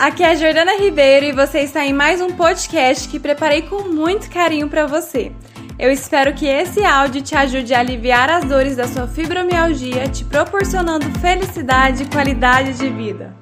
aqui 0.00 0.22
é 0.22 0.30
a 0.30 0.34
Jordana 0.34 0.78
Ribeiro 0.78 1.26
e 1.26 1.32
você 1.32 1.60
está 1.60 1.84
em 1.84 1.92
mais 1.92 2.22
um 2.22 2.34
podcast 2.34 3.06
que 3.06 3.20
preparei 3.20 3.68
com 3.68 3.82
muito 3.82 4.30
carinho 4.30 4.66
para 4.66 4.86
você. 4.86 5.30
Eu 5.78 5.92
espero 5.92 6.34
que 6.34 6.46
esse 6.46 6.82
áudio 6.82 7.22
te 7.22 7.36
ajude 7.36 7.74
a 7.74 7.80
aliviar 7.80 8.30
as 8.30 8.46
dores 8.46 8.76
da 8.76 8.88
sua 8.88 9.06
fibromialgia, 9.06 10.08
te 10.08 10.24
proporcionando 10.24 11.04
felicidade 11.20 12.04
e 12.04 12.08
qualidade 12.08 12.78
de 12.78 12.88
vida. 12.88 13.36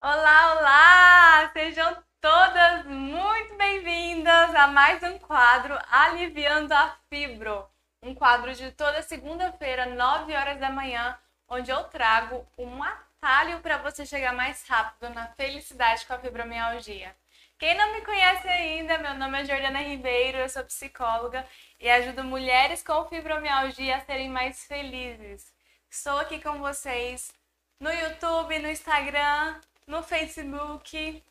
Olá, 0.00 0.54
olá! 0.56 1.50
Sejam 1.52 1.96
todas 2.20 2.86
muito 2.86 3.56
bem-vindas 3.58 4.54
a 4.54 4.68
mais 4.68 5.02
um 5.02 5.18
quadro 5.18 5.76
Aliviando 5.90 6.72
a 6.72 6.96
Fibro. 7.10 7.75
Um 8.06 8.14
quadro 8.14 8.54
de 8.54 8.70
toda 8.70 9.02
segunda-feira, 9.02 9.84
9 9.84 10.32
horas 10.32 10.60
da 10.60 10.70
manhã, 10.70 11.18
onde 11.48 11.72
eu 11.72 11.82
trago 11.88 12.46
um 12.56 12.80
atalho 12.80 13.58
para 13.58 13.78
você 13.78 14.06
chegar 14.06 14.32
mais 14.32 14.64
rápido 14.68 15.12
na 15.12 15.26
felicidade 15.32 16.06
com 16.06 16.12
a 16.12 16.18
fibromialgia. 16.20 17.16
Quem 17.58 17.76
não 17.76 17.92
me 17.94 18.02
conhece 18.02 18.46
ainda, 18.46 18.96
meu 18.98 19.14
nome 19.14 19.40
é 19.40 19.44
Jordana 19.44 19.80
Ribeiro, 19.80 20.38
eu 20.38 20.48
sou 20.48 20.62
psicóloga 20.62 21.44
e 21.80 21.90
ajudo 21.90 22.22
mulheres 22.22 22.80
com 22.80 23.08
fibromialgia 23.08 23.96
a 23.96 24.00
serem 24.04 24.28
mais 24.28 24.64
felizes. 24.66 25.52
Estou 25.90 26.16
aqui 26.20 26.40
com 26.40 26.60
vocês 26.60 27.32
no 27.80 27.90
YouTube, 27.90 28.56
no 28.60 28.70
Instagram, 28.70 29.60
no 29.84 30.00
Facebook. 30.04 31.24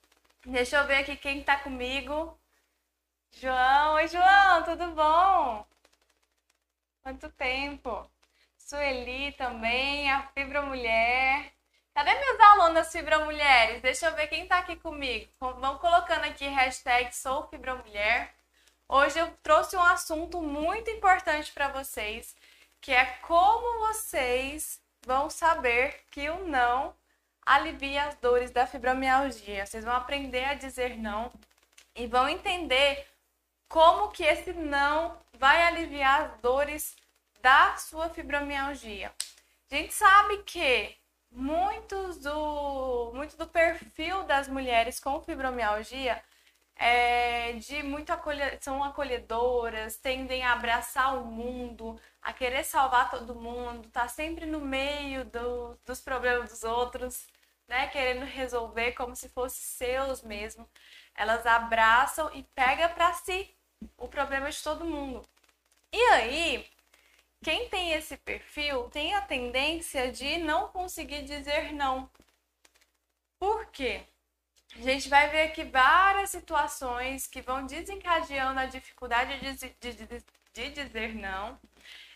Deixa 0.46 0.76
eu 0.80 0.88
ver 0.88 0.98
aqui 0.98 1.16
quem 1.16 1.42
tá 1.42 1.56
comigo. 1.56 2.38
João, 3.32 3.94
oi 3.94 4.10
João, 4.10 4.64
tudo 4.64 4.92
bom? 4.92 5.75
Quanto 7.06 7.30
tempo? 7.30 8.09
Sueli 8.58 9.31
também, 9.34 10.11
a 10.11 10.23
Fibra 10.30 10.64
Mulher. 10.64 11.53
Cadê 11.94 12.16
meus 12.16 12.39
alunos 12.39 12.92
Fibra 12.92 13.23
Mulheres? 13.23 13.80
Deixa 13.80 14.08
eu 14.08 14.16
ver 14.16 14.25
quem 14.25 14.48
tá 14.48 14.58
aqui 14.58 14.75
comigo. 14.75 15.31
Vão 15.39 15.78
colocando 15.78 16.23
aqui 16.23 16.48
hashtag 16.48 17.16
Sou 17.16 17.48
Fibra 17.48 17.76
Mulher. 17.76 18.33
Hoje 18.89 19.20
eu 19.20 19.31
trouxe 19.44 19.78
um 19.78 19.83
assunto 19.83 20.42
muito 20.42 20.89
importante 20.89 21.52
para 21.52 21.67
vocês, 21.67 22.36
que 22.81 22.92
é 22.92 23.06
como 23.22 23.86
vocês 23.86 24.81
vão 25.06 25.30
saber 25.30 26.06
que 26.09 26.28
o 26.31 26.48
não 26.48 26.95
alivia 27.45 28.06
as 28.06 28.16
dores 28.16 28.50
da 28.50 28.66
fibromialgia. 28.66 29.64
Vocês 29.64 29.86
vão 29.86 29.94
aprender 29.94 30.45
a 30.45 30.56
dizer 30.56 30.98
não 30.98 31.31
e 31.95 32.08
vão 32.08 32.28
entender 32.28 33.06
como 33.70 34.09
que 34.09 34.23
esse 34.23 34.53
não 34.53 35.23
vai 35.36 35.64
aliviar 35.64 36.22
as 36.22 36.41
dores 36.41 36.95
da 37.41 37.75
sua 37.78 38.09
fibromialgia. 38.09 39.14
A 39.72 39.75
gente 39.75 39.94
sabe 39.94 40.38
que 40.44 40.95
muitos 41.31 42.17
do, 42.19 43.11
muito 43.14 43.38
do 43.38 43.47
perfil 43.47 44.23
das 44.23 44.47
mulheres 44.47 45.00
com 45.00 45.22
fibromialgia 45.22 46.22
é 46.77 47.53
de 47.53 47.83
muito 47.83 48.11
acolhe, 48.11 48.42
são 48.61 48.83
acolhedoras, 48.83 49.97
tendem 49.97 50.44
a 50.44 50.53
abraçar 50.53 51.17
o 51.17 51.25
mundo, 51.25 51.99
a 52.22 52.33
querer 52.33 52.64
salvar 52.66 53.09
todo 53.09 53.36
mundo, 53.36 53.89
tá 53.89 54.08
sempre 54.08 54.45
no 54.45 54.59
meio 54.59 55.25
do, 55.25 55.77
dos 55.86 56.02
problemas 56.02 56.49
dos 56.49 56.64
outros 56.64 57.27
né, 57.67 57.88
querendo 57.88 58.25
resolver 58.25 58.94
como 58.94 59.16
se 59.16 59.30
fosse 59.30 59.59
seus 59.61 60.22
mesmo. 60.22 60.70
Elas 61.16 61.45
abraçam 61.45 62.30
e 62.33 62.44
pega 62.55 62.89
para 62.89 63.14
si 63.14 63.55
o 63.98 64.08
problema 64.08 64.50
de 64.50 64.62
todo 64.64 64.86
mundo. 64.86 65.23
E 65.92 66.02
aí, 66.12 66.68
quem 67.44 67.70
tem 67.70 67.94
esse 67.94 68.17
perfil 68.17 68.90
tem 68.90 69.14
a 69.16 69.22
tendência 69.22 70.12
de 70.12 70.38
não 70.40 70.70
conseguir 70.70 71.23
dizer 71.23 71.73
não. 71.73 72.10
Por 73.39 73.67
quê? 73.67 74.04
A 74.76 74.82
gente 74.82 75.10
vai 75.10 75.30
ver 75.30 75.44
aqui 75.44 75.64
várias 75.64 76.32
situações 76.32 77.27
que 77.27 77.42
vão 77.42 77.66
desencadeando 77.66 78.60
a 78.60 78.66
dificuldade 78.66 79.39
de, 79.39 79.70
de, 79.80 79.94
de, 79.94 80.23
de 80.54 80.70
dizer 80.72 81.16
não 81.16 81.60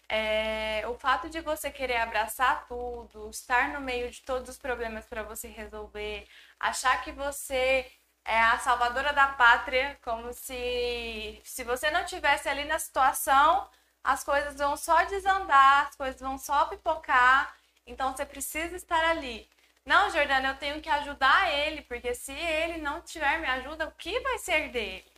é, 0.09 0.83
o 0.87 0.95
fato 0.95 1.29
de 1.29 1.39
você 1.39 1.69
querer 1.69 1.97
abraçar 1.97 2.67
tudo, 2.67 3.29
estar 3.29 3.69
no 3.71 3.79
meio 3.79 4.09
de 4.09 4.21
todos 4.23 4.49
os 4.49 4.57
problemas 4.57 5.05
para 5.05 5.21
você 5.21 5.47
resolver, 5.47 6.27
achar 6.59 7.03
que 7.03 7.11
você 7.11 7.85
é 8.29 8.39
a 8.41 8.59
salvadora 8.59 9.11
da 9.11 9.27
pátria, 9.29 9.97
como 10.03 10.31
se 10.33 11.41
se 11.43 11.63
você 11.63 11.89
não 11.89 12.05
tivesse 12.05 12.47
ali 12.47 12.63
na 12.65 12.77
situação, 12.77 13.67
as 14.03 14.23
coisas 14.23 14.55
vão 14.55 14.77
só 14.77 15.03
desandar, 15.05 15.87
as 15.87 15.95
coisas 15.95 16.21
vão 16.21 16.37
só 16.37 16.65
pipocar, 16.65 17.55
então 17.87 18.15
você 18.15 18.25
precisa 18.25 18.75
estar 18.75 19.03
ali. 19.09 19.49
Não, 19.85 20.11
Jordana, 20.11 20.49
eu 20.49 20.57
tenho 20.57 20.81
que 20.81 20.89
ajudar 20.89 21.51
ele, 21.51 21.81
porque 21.83 22.13
se 22.13 22.31
ele 22.31 22.77
não 22.77 23.01
tiver 23.01 23.39
me 23.39 23.47
ajuda, 23.47 23.87
o 23.87 23.91
que 23.93 24.19
vai 24.19 24.37
ser 24.37 24.69
dele? 24.69 25.11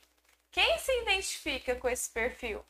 Quem 0.51 0.77
se 0.79 0.91
identifica 1.01 1.75
com 1.75 1.89
esse 1.89 2.09
perfil? 2.09 2.65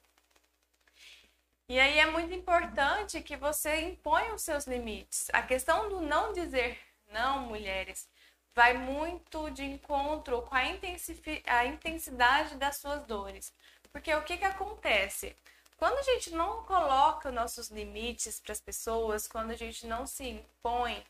E 1.69 1.79
aí 1.79 1.99
é 1.99 2.05
muito 2.07 2.33
importante 2.33 3.21
que 3.21 3.37
você 3.37 3.81
imponha 3.81 4.33
os 4.33 4.41
seus 4.41 4.65
limites. 4.65 5.29
A 5.33 5.41
questão 5.43 5.87
do 5.89 6.01
não 6.01 6.33
dizer 6.33 6.79
não, 7.11 7.41
mulheres, 7.41 8.09
vai 8.53 8.73
muito 8.73 9.49
de 9.51 9.63
encontro 9.63 10.41
com 10.43 10.55
a, 10.55 10.59
a 10.59 11.65
intensidade 11.65 12.55
das 12.55 12.77
suas 12.77 13.03
dores. 13.05 13.53
Porque 13.91 14.13
o 14.13 14.23
que, 14.23 14.37
que 14.37 14.45
acontece? 14.45 15.35
Quando 15.77 15.97
a 15.97 16.03
gente 16.03 16.31
não 16.31 16.63
coloca 16.63 17.31
nossos 17.31 17.69
limites 17.69 18.39
para 18.39 18.51
as 18.51 18.61
pessoas, 18.61 19.27
quando 19.27 19.51
a 19.51 19.55
gente 19.55 19.87
não 19.87 20.05
se 20.05 20.27
impõe 20.27 21.03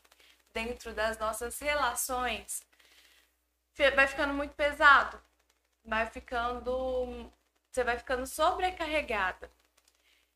dentro 0.52 0.92
das 0.94 1.18
nossas 1.18 1.58
relações, 1.58 2.62
vai 3.94 4.06
ficando 4.06 4.34
muito 4.34 4.54
pesado, 4.54 5.20
vai 5.84 6.06
ficando. 6.06 7.30
Você 7.70 7.84
vai 7.84 7.98
ficando 7.98 8.26
sobrecarregada. 8.26 9.50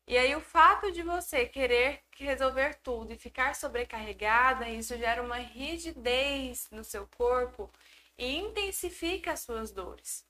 E 0.07 0.17
aí 0.17 0.33
o 0.35 0.41
fato 0.41 0.89
de 0.89 1.03
você 1.03 1.45
querer 1.45 2.01
resolver 2.17 2.75
tudo 2.75 3.11
e 3.11 3.17
ficar 3.17 3.53
sobrecarregada, 3.55 4.69
isso 4.69 4.97
gera 4.97 5.21
uma 5.21 5.35
rigidez 5.35 6.67
no 6.71 6.83
seu 6.83 7.05
corpo 7.17 7.69
e 8.17 8.37
intensifica 8.37 9.33
as 9.33 9.41
suas 9.41 9.69
dores. 9.69 10.25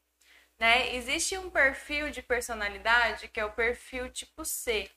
Né? 0.57 0.95
Existe 0.95 1.37
um 1.37 1.51
perfil 1.51 2.09
de 2.09 2.23
personalidade 2.23 3.27
que 3.27 3.39
é 3.39 3.45
o 3.45 3.51
perfil 3.51 4.09
tipo 4.09 4.43
C. 4.43 4.89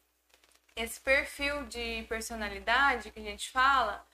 Esse 0.74 0.98
perfil 0.98 1.66
de 1.66 2.06
personalidade 2.08 3.10
que 3.10 3.20
a 3.20 3.22
gente 3.22 3.50
fala 3.50 4.06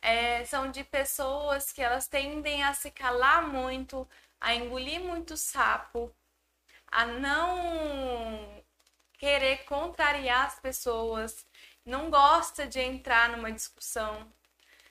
é, 0.00 0.44
são 0.46 0.70
de 0.70 0.82
pessoas 0.82 1.72
que 1.72 1.82
elas 1.82 2.08
tendem 2.08 2.62
a 2.62 2.72
se 2.72 2.90
calar 2.90 3.46
muito, 3.46 4.08
a 4.40 4.54
engolir 4.54 5.00
muito 5.00 5.36
sapo, 5.36 6.10
a 6.90 7.04
não 7.04 8.64
querer 9.18 9.64
contrariar 9.64 10.46
as 10.46 10.60
pessoas, 10.60 11.46
não 11.84 12.10
gosta 12.10 12.66
de 12.66 12.80
entrar 12.80 13.30
numa 13.30 13.52
discussão. 13.52 14.30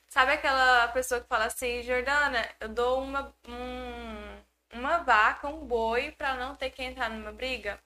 Sabe 0.08 0.34
aquela 0.34 0.88
pessoa 0.90 1.22
que 1.22 1.28
fala 1.28 1.46
assim, 1.46 1.84
Jordana, 1.84 2.48
eu 2.60 2.70
dou 2.70 3.04
uma, 3.04 3.34
um, 3.48 4.80
uma 4.80 5.00
vaca, 5.00 5.48
um 5.48 5.66
boi 5.66 6.12
para 6.12 6.36
não 6.36 6.56
ter 6.56 6.70
que 6.72 6.84
entrar 6.84 7.10
numa 7.10 7.32
briga? 7.32 7.80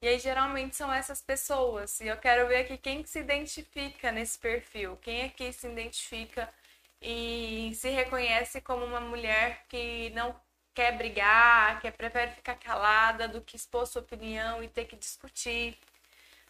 E 0.00 0.08
aí 0.08 0.18
geralmente 0.18 0.76
são 0.76 0.92
essas 0.92 1.22
pessoas. 1.22 2.00
E 2.00 2.06
eu 2.08 2.16
quero 2.18 2.46
ver 2.46 2.58
aqui 2.58 2.76
quem 2.78 3.04
se 3.06 3.20
identifica 3.20 4.12
nesse 4.12 4.38
perfil. 4.38 4.96
Quem 4.98 5.24
aqui 5.24 5.52
se 5.52 5.66
identifica 5.66 6.52
e 7.00 7.72
se 7.74 7.88
reconhece 7.90 8.60
como 8.60 8.84
uma 8.84 9.00
mulher 9.00 9.64
que 9.68 10.10
não 10.10 10.38
quer 10.74 10.96
brigar, 10.96 11.80
que 11.80 11.90
prefere 11.92 12.32
ficar 12.32 12.56
calada 12.56 13.28
do 13.28 13.40
que 13.40 13.56
expor 13.56 13.86
sua 13.86 14.02
opinião 14.02 14.62
e 14.62 14.68
ter 14.68 14.86
que 14.86 14.96
discutir, 14.96 15.78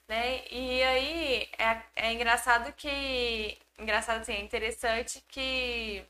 né? 0.08 0.46
E 0.50 0.82
aí 0.82 1.50
é, 1.58 1.82
é 1.96 2.12
engraçado 2.12 2.72
que, 2.74 3.58
engraçado 3.78 4.22
assim, 4.22 4.34
é 4.34 4.40
interessante 4.40 5.22
que 5.28 6.04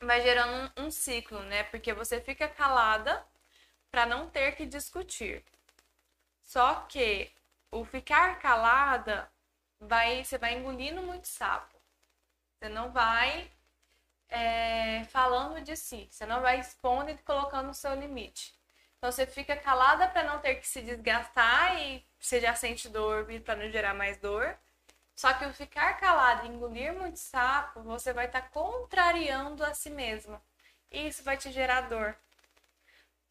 vai 0.00 0.22
gerando 0.22 0.72
um, 0.78 0.86
um 0.86 0.90
ciclo, 0.90 1.40
né? 1.44 1.64
Porque 1.64 1.92
você 1.92 2.20
fica 2.20 2.48
calada 2.48 3.24
para 3.90 4.06
não 4.06 4.28
ter 4.30 4.56
que 4.56 4.66
discutir. 4.66 5.44
Só 6.44 6.82
que 6.88 7.32
o 7.70 7.84
ficar 7.84 8.38
calada 8.40 9.30
vai, 9.80 10.24
você 10.24 10.38
vai 10.38 10.54
engolindo 10.54 11.02
muito 11.02 11.28
sapo. 11.28 11.74
Você 12.58 12.68
não 12.68 12.90
vai 12.92 13.50
é, 14.28 15.04
falando 15.04 15.60
de 15.62 15.76
si. 15.76 16.08
Você 16.10 16.26
não 16.26 16.40
vai 16.40 16.60
expondo 16.60 17.10
e 17.10 17.18
colocando 17.18 17.70
o 17.70 17.74
seu 17.74 17.94
limite. 17.94 18.54
Então 18.98 19.12
você 19.12 19.26
fica 19.26 19.56
calada 19.56 20.08
para 20.08 20.24
não 20.24 20.38
ter 20.40 20.56
que 20.56 20.66
se 20.66 20.82
desgastar 20.82 21.80
e 21.80 22.04
você 22.18 22.40
já 22.40 22.54
sente 22.54 22.88
dor 22.88 23.26
para 23.44 23.56
não 23.56 23.70
gerar 23.70 23.94
mais 23.94 24.18
dor. 24.18 24.58
Só 25.14 25.32
que 25.32 25.46
o 25.46 25.52
ficar 25.54 25.98
calado 25.98 26.46
e 26.46 26.50
engolir 26.50 26.92
muito 26.92 27.18
sapo, 27.18 27.82
você 27.82 28.12
vai 28.12 28.26
estar 28.26 28.42
tá 28.42 28.48
contrariando 28.48 29.64
a 29.64 29.72
si 29.74 29.90
mesma. 29.90 30.42
E 30.90 31.08
isso 31.08 31.22
vai 31.22 31.36
te 31.36 31.50
gerar 31.50 31.82
dor. 31.82 32.16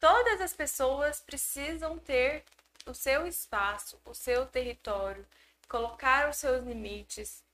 Todas 0.00 0.40
as 0.40 0.52
pessoas 0.52 1.20
precisam 1.20 1.98
ter 1.98 2.44
o 2.86 2.94
seu 2.94 3.26
espaço, 3.26 4.00
o 4.04 4.14
seu 4.14 4.46
território, 4.46 5.26
colocar 5.68 6.28
os 6.28 6.36
seus 6.36 6.64
limites. 6.64 7.44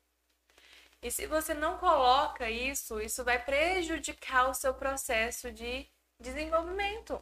E 1.02 1.10
se 1.10 1.26
você 1.26 1.52
não 1.52 1.78
coloca 1.78 2.48
isso, 2.48 3.00
isso 3.00 3.24
vai 3.24 3.42
prejudicar 3.42 4.48
o 4.48 4.54
seu 4.54 4.72
processo 4.72 5.50
de 5.50 5.86
desenvolvimento. 6.18 7.20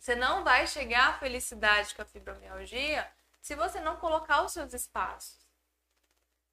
Você 0.00 0.16
não 0.16 0.42
vai 0.42 0.66
chegar 0.66 1.10
à 1.10 1.18
felicidade 1.18 1.94
com 1.94 2.02
a 2.02 2.04
fibromialgia 2.04 3.08
se 3.40 3.54
você 3.54 3.78
não 3.80 3.96
colocar 3.96 4.42
os 4.42 4.52
seus 4.52 4.74
espaços. 4.74 5.38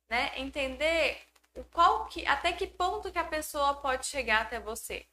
Né? 0.08 0.32
Entender 0.40 1.20
o 1.56 1.64
qual 1.64 2.06
que, 2.06 2.26
até 2.28 2.54
que 2.54 2.68
ponto 2.68 3.12
que 3.12 3.18
a 3.18 3.24
pessoa 3.24 3.76
pode 3.76 4.06
chegar 4.06 4.42
até 4.42 4.60
você. 4.60 5.08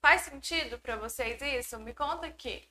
Faz 0.00 0.22
sentido 0.22 0.78
para 0.78 0.96
vocês 0.96 1.42
isso? 1.42 1.78
Me 1.80 1.92
conta 1.92 2.26
aqui. 2.26 2.68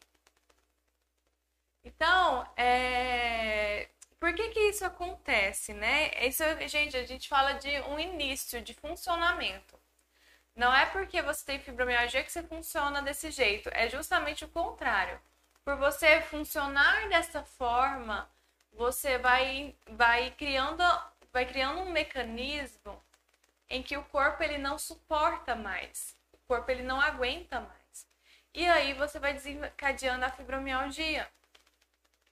Então, 1.83 2.49
é... 2.55 3.89
por 4.19 4.33
que 4.33 4.49
que 4.49 4.59
isso 4.69 4.85
acontece, 4.85 5.73
né? 5.73 6.11
Isso, 6.25 6.43
gente, 6.67 6.97
a 6.97 7.05
gente 7.05 7.29
fala 7.29 7.53
de 7.53 7.81
um 7.81 7.99
início 7.99 8.61
de 8.61 8.73
funcionamento. 8.73 9.79
Não 10.55 10.73
é 10.73 10.85
porque 10.87 11.21
você 11.21 11.45
tem 11.45 11.59
fibromialgia 11.59 12.23
que 12.23 12.31
você 12.31 12.41
funciona 12.43 13.01
desse 13.01 13.29
jeito, 13.31 13.69
é 13.73 13.89
justamente 13.89 14.43
o 14.43 14.49
contrário. 14.49 15.19
Por 15.63 15.75
você 15.77 16.21
funcionar 16.21 17.09
dessa 17.09 17.43
forma, 17.43 18.29
você 18.73 19.17
vai, 19.17 19.75
vai 19.87 20.31
criando 20.31 20.83
vai 21.31 21.45
criando 21.45 21.81
um 21.81 21.91
mecanismo 21.91 22.99
em 23.69 23.83
que 23.83 23.95
o 23.95 24.03
corpo 24.05 24.41
ele 24.41 24.57
não 24.57 24.79
suporta 24.79 25.55
mais, 25.55 26.15
o 26.33 26.37
corpo 26.47 26.71
ele 26.71 26.81
não 26.81 26.99
aguenta 26.99 27.59
mais. 27.61 28.07
E 28.53 28.65
aí 28.65 28.93
você 28.93 29.19
vai 29.19 29.33
desencadeando 29.33 30.25
a 30.25 30.31
fibromialgia. 30.31 31.27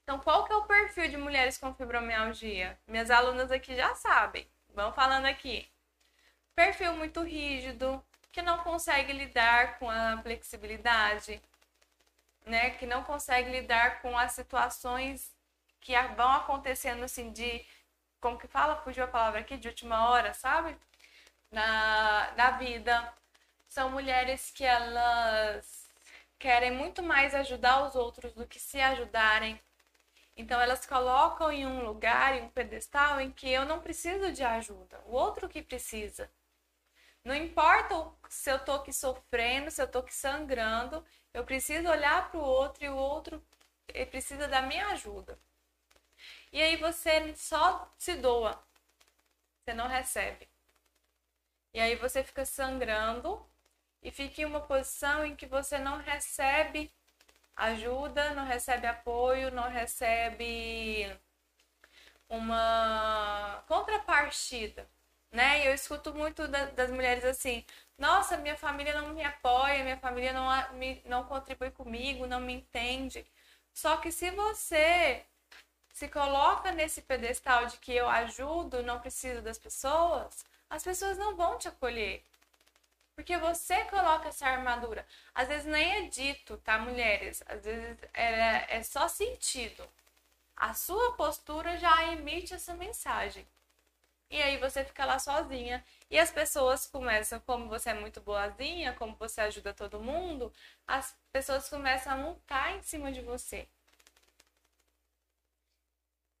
Então, 0.06 0.20
qual 0.20 0.44
que 0.44 0.52
é 0.52 0.56
o 0.56 0.62
perfil 0.62 1.08
de 1.08 1.16
mulheres 1.16 1.58
com 1.58 1.74
fibromialgia? 1.74 2.78
Minhas 2.86 3.10
alunas 3.10 3.50
aqui 3.50 3.74
já 3.74 3.92
sabem. 3.96 4.46
Vão 4.72 4.92
falando 4.92 5.26
aqui. 5.26 5.68
Perfil 6.54 6.92
muito 6.94 7.22
rígido, 7.22 8.00
que 8.30 8.40
não 8.40 8.58
consegue 8.58 9.12
lidar 9.12 9.80
com 9.80 9.90
a 9.90 10.22
flexibilidade, 10.22 11.42
né? 12.44 12.70
Que 12.70 12.86
não 12.86 13.02
consegue 13.02 13.50
lidar 13.50 14.00
com 14.00 14.16
as 14.16 14.30
situações 14.30 15.34
que 15.80 15.92
vão 16.16 16.30
acontecendo 16.30 17.02
assim 17.04 17.32
de 17.32 17.66
como 18.20 18.38
que 18.38 18.46
fala? 18.46 18.76
Fugiu 18.76 19.04
a 19.04 19.08
palavra 19.08 19.40
aqui, 19.40 19.56
de 19.56 19.68
última 19.68 20.08
hora, 20.10 20.32
sabe? 20.34 20.76
Na, 21.50 22.32
na 22.36 22.50
vida. 22.52 23.12
São 23.68 23.90
mulheres 23.90 24.52
que 24.52 24.64
elas 24.64 25.90
querem 26.38 26.70
muito 26.70 27.02
mais 27.02 27.34
ajudar 27.34 27.84
os 27.84 27.96
outros 27.96 28.32
do 28.34 28.46
que 28.46 28.60
se 28.60 28.80
ajudarem. 28.80 29.60
Então 30.36 30.60
elas 30.60 30.84
colocam 30.84 31.50
em 31.50 31.66
um 31.66 31.84
lugar, 31.84 32.36
em 32.36 32.42
um 32.42 32.48
pedestal 32.50 33.20
em 33.20 33.30
que 33.32 33.48
eu 33.50 33.64
não 33.64 33.80
preciso 33.80 34.32
de 34.32 34.44
ajuda, 34.44 35.00
o 35.06 35.12
outro 35.12 35.48
que 35.48 35.62
precisa. 35.62 36.30
Não 37.24 37.34
importa 37.34 38.12
se 38.28 38.50
eu 38.50 38.58
tô 38.64 38.72
aqui 38.72 38.92
sofrendo, 38.92 39.70
se 39.70 39.82
eu 39.82 39.88
tô 39.88 39.98
aqui 40.00 40.14
sangrando, 40.14 41.04
eu 41.34 41.44
preciso 41.44 41.88
olhar 41.88 42.30
para 42.30 42.38
o 42.38 42.44
outro 42.44 42.84
e 42.84 42.88
o 42.88 42.96
outro 42.96 43.42
precisa 44.10 44.46
da 44.46 44.62
minha 44.62 44.88
ajuda. 44.88 45.38
E 46.52 46.62
aí 46.62 46.76
você 46.76 47.34
só 47.34 47.92
se 47.98 48.14
doa. 48.16 48.62
Você 49.64 49.74
não 49.74 49.88
recebe. 49.88 50.48
E 51.74 51.80
aí 51.80 51.96
você 51.96 52.22
fica 52.22 52.44
sangrando 52.44 53.44
e 54.02 54.10
fica 54.10 54.42
em 54.42 54.44
uma 54.44 54.60
posição 54.60 55.26
em 55.26 55.34
que 55.34 55.46
você 55.46 55.78
não 55.78 55.98
recebe 55.98 56.94
ajuda, 57.56 58.34
não 58.34 58.44
recebe 58.44 58.86
apoio, 58.86 59.50
não 59.50 59.68
recebe 59.70 61.10
uma 62.28 63.62
contrapartida, 63.68 64.88
né? 65.32 65.62
E 65.64 65.66
eu 65.68 65.74
escuto 65.74 66.14
muito 66.14 66.46
das 66.48 66.90
mulheres 66.90 67.24
assim: 67.24 67.64
nossa, 67.98 68.36
minha 68.36 68.56
família 68.56 69.00
não 69.00 69.14
me 69.14 69.24
apoia, 69.24 69.82
minha 69.84 69.96
família 69.98 70.32
não, 70.32 70.48
me, 70.74 71.02
não 71.06 71.24
contribui 71.24 71.70
comigo, 71.70 72.26
não 72.26 72.40
me 72.40 72.54
entende. 72.54 73.26
Só 73.72 73.96
que 73.98 74.10
se 74.12 74.30
você 74.30 75.24
se 75.92 76.08
coloca 76.08 76.72
nesse 76.72 77.02
pedestal 77.02 77.66
de 77.66 77.78
que 77.78 77.92
eu 77.92 78.08
ajudo, 78.08 78.82
não 78.82 79.00
preciso 79.00 79.42
das 79.42 79.58
pessoas, 79.58 80.44
as 80.68 80.82
pessoas 80.84 81.18
não 81.18 81.36
vão 81.36 81.58
te 81.58 81.68
acolher. 81.68 82.22
Porque 83.16 83.36
você 83.38 83.84
coloca 83.86 84.28
essa 84.28 84.46
armadura. 84.46 85.06
Às 85.34 85.48
vezes 85.48 85.66
nem 85.66 86.06
é 86.06 86.08
dito, 86.08 86.56
tá, 86.58 86.78
mulheres? 86.78 87.42
Às 87.48 87.64
vezes 87.64 87.98
é, 88.14 88.78
é 88.78 88.82
só 88.84 89.08
sentido. 89.08 89.88
A 90.56 90.74
sua 90.74 91.12
postura 91.14 91.78
já 91.78 92.12
emite 92.12 92.54
essa 92.54 92.74
mensagem. 92.74 93.46
E 94.30 94.40
aí 94.42 94.58
você 94.58 94.84
fica 94.84 95.04
lá 95.06 95.18
sozinha. 95.18 95.84
E 96.10 96.18
as 96.18 96.30
pessoas 96.30 96.86
começam, 96.86 97.40
como 97.40 97.68
você 97.68 97.90
é 97.90 97.94
muito 97.94 98.20
boazinha, 98.20 98.94
como 98.94 99.16
você 99.16 99.40
ajuda 99.42 99.74
todo 99.74 100.00
mundo, 100.00 100.52
as 100.86 101.16
pessoas 101.32 101.68
começam 101.68 102.12
a 102.12 102.16
montar 102.16 102.76
em 102.76 102.82
cima 102.82 103.12
de 103.12 103.20
você 103.22 103.68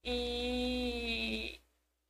e, 0.04 1.60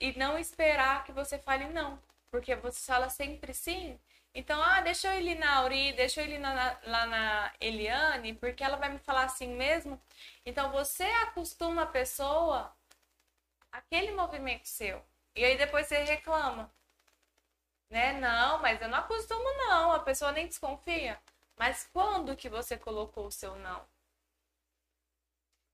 e 0.00 0.18
não 0.18 0.38
esperar 0.38 1.04
que 1.04 1.12
você 1.12 1.38
fale 1.38 1.66
não, 1.68 1.98
porque 2.30 2.54
você 2.56 2.80
fala 2.86 3.08
sempre 3.08 3.54
sim. 3.54 3.98
Então, 4.36 4.62
ah, 4.62 4.82
deixa 4.82 5.14
eu 5.14 5.20
ir 5.22 5.34
na 5.36 5.56
Auri, 5.56 5.94
deixa 5.94 6.20
eu 6.22 6.26
ir 6.28 6.38
na, 6.38 6.78
lá 6.84 7.06
na 7.06 7.52
Eliane, 7.58 8.34
porque 8.34 8.62
ela 8.62 8.76
vai 8.76 8.90
me 8.90 8.98
falar 8.98 9.24
assim 9.24 9.48
mesmo. 9.56 10.00
Então, 10.44 10.70
você 10.70 11.04
acostuma 11.04 11.82
a 11.84 11.86
pessoa 11.86 12.76
aquele 13.72 14.12
movimento 14.12 14.68
seu. 14.68 15.02
E 15.34 15.44
aí 15.44 15.56
depois 15.56 15.86
você 15.86 16.04
reclama. 16.04 16.70
Né? 17.90 18.12
Não, 18.20 18.60
mas 18.60 18.80
eu 18.80 18.88
não 18.88 18.98
acostumo 18.98 19.42
não, 19.68 19.92
a 19.92 20.00
pessoa 20.00 20.32
nem 20.32 20.46
desconfia. 20.46 21.18
Mas 21.56 21.88
quando 21.92 22.36
que 22.36 22.48
você 22.48 22.76
colocou 22.76 23.26
o 23.26 23.32
seu 23.32 23.56
não? 23.56 23.88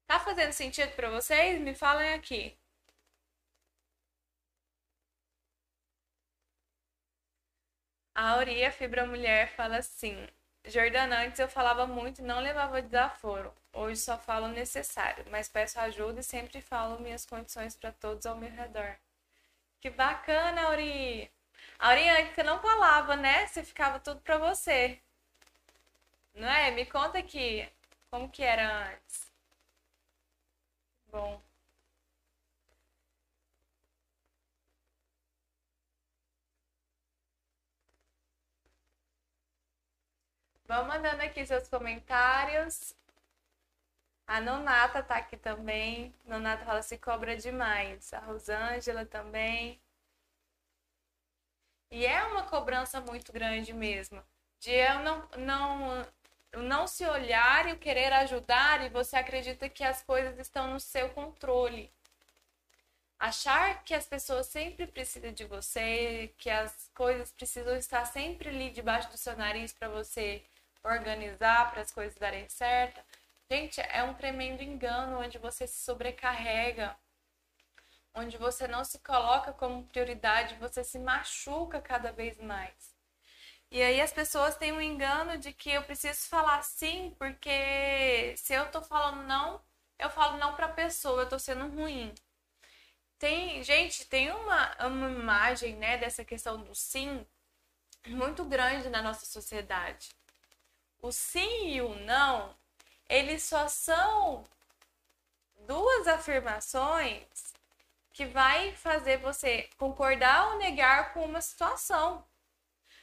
Tá 0.06 0.20
fazendo 0.20 0.53
sentido 0.53 0.94
para 0.94 1.11
vocês? 1.11 1.61
Me 1.61 1.75
falem 1.75 2.14
aqui. 2.14 2.56
A 8.14 8.31
Auria 8.31 8.70
Fibra 8.73 9.06
Mulher 9.06 9.49
fala 9.49 9.76
assim: 9.79 10.26
Jordana, 10.64 11.25
antes 11.25 11.38
eu 11.41 11.49
falava 11.49 11.87
muito 11.87 12.20
e 12.20 12.25
não 12.25 12.41
levava 12.41 12.81
desaforo. 12.82 13.53
Hoje 13.73 14.00
só 14.00 14.19
falo 14.19 14.47
o 14.47 14.53
necessário, 14.53 15.25
mas 15.31 15.49
peço 15.49 15.78
ajuda 15.81 16.21
e 16.21 16.23
sempre 16.23 16.61
falo 16.62 17.00
minhas 17.00 17.26
condições 17.26 17.75
para 17.76 17.92
todos 17.92 18.25
ao 18.26 18.37
meu 18.37 18.50
redor. 18.50 18.97
Que 19.81 19.90
bacana, 19.90 20.62
Auri! 20.69 21.31
Auri, 21.78 22.09
antes 22.11 22.35
você 22.35 22.42
não 22.42 22.61
falava, 22.62 23.16
né? 23.16 23.47
Você 23.47 23.64
ficava 23.64 24.00
tudo 24.00 24.21
para 24.23 24.38
você. 24.38 25.00
Não 26.35 26.49
é? 26.49 26.71
Me 26.71 26.85
conta 26.87 27.19
aqui 27.19 27.69
como 28.11 28.28
que 28.31 28.42
era 28.42 28.90
antes. 28.90 29.33
Bom. 31.11 31.40
Vão 40.73 40.87
mandando 40.87 41.21
aqui 41.23 41.45
seus 41.45 41.69
comentários. 41.69 42.95
A 44.26 44.41
Nonata 44.41 45.02
tá 45.02 45.17
aqui 45.17 45.37
também. 45.37 46.14
Nonata 46.25 46.64
fala 46.64 46.81
se 46.81 46.97
cobra 46.97 47.37
demais. 47.37 48.11
A 48.14 48.21
Rosângela 48.21 49.05
também. 49.05 49.79
E 51.91 52.07
é 52.07 52.25
uma 52.25 52.45
cobrança 52.45 53.02
muito 53.02 53.31
grande 53.35 53.75
mesmo. 53.75 54.25
De 54.61 54.71
eu 54.71 55.00
não, 55.00 55.29
não 55.37 56.07
não 56.57 56.87
se 56.87 57.05
olhar 57.05 57.69
e 57.69 57.76
querer 57.76 58.11
ajudar 58.14 58.83
e 58.83 58.88
você 58.88 59.17
acredita 59.17 59.69
que 59.69 59.85
as 59.85 60.02
coisas 60.02 60.38
estão 60.38 60.69
no 60.69 60.81
seu 60.81 61.11
controle. 61.11 61.93
Achar 63.19 63.85
que 63.85 63.93
as 63.93 64.07
pessoas 64.07 64.47
sempre 64.47 64.87
precisam 64.87 65.33
de 65.33 65.45
você, 65.45 66.35
que 66.38 66.49
as 66.49 66.91
coisas 66.95 67.31
precisam 67.31 67.76
estar 67.76 68.07
sempre 68.07 68.49
ali 68.49 68.71
debaixo 68.71 69.11
do 69.11 69.19
seu 69.19 69.37
nariz 69.37 69.73
para 69.75 69.88
você 69.88 70.43
organizar, 70.84 71.70
para 71.70 71.82
as 71.82 71.90
coisas 71.90 72.16
darem 72.18 72.48
certo. 72.48 73.00
Gente, 73.50 73.80
é 73.80 74.02
um 74.02 74.14
tremendo 74.14 74.62
engano 74.62 75.20
onde 75.20 75.38
você 75.38 75.66
se 75.66 75.84
sobrecarrega, 75.84 76.96
onde 78.14 78.36
você 78.36 78.66
não 78.68 78.84
se 78.84 78.98
coloca 79.00 79.52
como 79.52 79.84
prioridade, 79.86 80.54
você 80.56 80.84
se 80.84 80.98
machuca 80.98 81.80
cada 81.80 82.12
vez 82.12 82.38
mais. 82.38 82.94
E 83.70 83.82
aí 83.82 84.00
as 84.00 84.12
pessoas 84.12 84.56
têm 84.56 84.72
um 84.72 84.80
engano 84.80 85.38
de 85.38 85.52
que 85.52 85.70
eu 85.70 85.82
preciso 85.82 86.28
falar 86.28 86.62
sim, 86.62 87.14
porque 87.18 88.34
se 88.36 88.52
eu 88.54 88.70
tô 88.70 88.82
falando 88.82 89.22
não, 89.24 89.62
eu 89.98 90.10
falo 90.10 90.36
não 90.38 90.54
pra 90.54 90.68
pessoa, 90.68 91.22
eu 91.22 91.28
tô 91.28 91.38
sendo 91.38 91.68
ruim. 91.68 92.14
Tem, 93.18 93.62
gente, 93.62 94.04
tem 94.06 94.30
uma, 94.30 94.86
uma 94.86 95.10
imagem, 95.10 95.76
né, 95.76 95.96
dessa 95.96 96.24
questão 96.24 96.60
do 96.62 96.74
sim 96.74 97.24
muito 98.06 98.44
grande 98.44 98.88
na 98.90 99.02
nossa 99.02 99.26
sociedade. 99.26 100.10
O 101.02 101.11
sim 101.11 101.75
e 101.75 101.82
o 101.82 101.94
não, 101.97 102.54
eles 103.09 103.42
só 103.42 103.66
são 103.68 104.44
duas 105.66 106.06
afirmações 106.06 107.52
que 108.12 108.25
vai 108.25 108.73
fazer 108.76 109.18
você 109.18 109.68
concordar 109.76 110.49
ou 110.49 110.59
negar 110.59 111.12
com 111.12 111.25
uma 111.25 111.40
situação. 111.40 112.25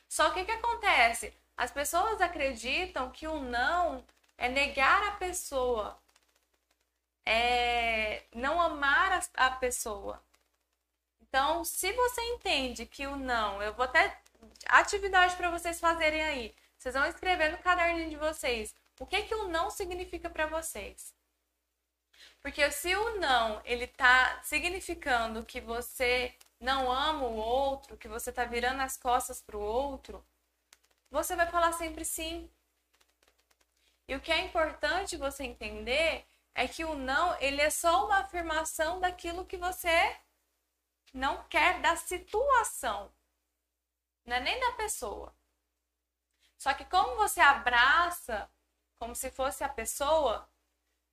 Só 0.07 0.29
que 0.31 0.41
o 0.41 0.45
que 0.45 0.51
acontece? 0.51 1.33
As 1.57 1.71
pessoas 1.71 2.21
acreditam 2.21 3.11
que 3.11 3.27
o 3.27 3.39
não 3.41 4.05
é 4.37 4.47
negar 4.47 5.03
a 5.09 5.11
pessoa, 5.17 5.99
é 7.25 8.23
não 8.33 8.61
amar 8.61 9.21
a 9.35 9.51
pessoa. 9.51 10.23
Então, 11.21 11.65
se 11.65 11.91
você 11.91 12.21
entende 12.33 12.85
que 12.85 13.05
o 13.05 13.17
não, 13.17 13.61
eu 13.61 13.73
vou 13.73 13.85
até 13.85 14.17
atividade 14.67 15.35
para 15.35 15.51
vocês 15.51 15.79
fazerem 15.79 16.23
aí. 16.23 16.55
Vocês 16.79 16.95
vão 16.95 17.05
escrever 17.05 17.51
no 17.51 17.57
caderninho 17.57 18.09
de 18.09 18.15
vocês 18.15 18.73
o 18.99 19.05
que 19.05 19.23
que 19.23 19.35
o 19.35 19.49
não 19.49 19.69
significa 19.69 20.29
para 20.29 20.47
vocês. 20.47 21.13
Porque 22.41 22.71
se 22.71 22.95
o 22.95 23.19
não, 23.19 23.61
ele 23.65 23.85
tá 23.85 24.41
significando 24.43 25.43
que 25.43 25.59
você 25.59 26.33
não 26.57 26.89
ama 26.89 27.25
o 27.25 27.35
outro, 27.35 27.97
que 27.97 28.07
você 28.07 28.31
tá 28.31 28.45
virando 28.45 28.81
as 28.81 28.95
costas 28.95 29.41
pro 29.41 29.59
outro, 29.59 30.25
você 31.11 31.35
vai 31.35 31.47
falar 31.51 31.73
sempre 31.73 32.05
sim. 32.05 32.49
E 34.07 34.15
o 34.15 34.21
que 34.21 34.31
é 34.31 34.39
importante 34.39 35.17
você 35.17 35.43
entender 35.43 36.25
é 36.55 36.65
que 36.65 36.85
o 36.85 36.95
não, 36.95 37.37
ele 37.41 37.61
é 37.61 37.69
só 37.69 38.05
uma 38.05 38.19
afirmação 38.19 39.01
daquilo 39.01 39.45
que 39.45 39.57
você 39.57 40.15
não 41.13 41.43
quer 41.49 41.81
da 41.81 41.97
situação. 41.97 43.11
Não 44.25 44.37
é 44.37 44.39
nem 44.39 44.59
da 44.61 44.71
pessoa. 44.73 45.33
Só 46.59 46.73
que 46.75 46.85
como 46.85 47.15
você 47.15 47.39
abraça 47.41 48.49
como 48.99 49.15
se 49.15 49.31
fosse 49.31 49.63
a 49.63 49.69
pessoa, 49.69 50.47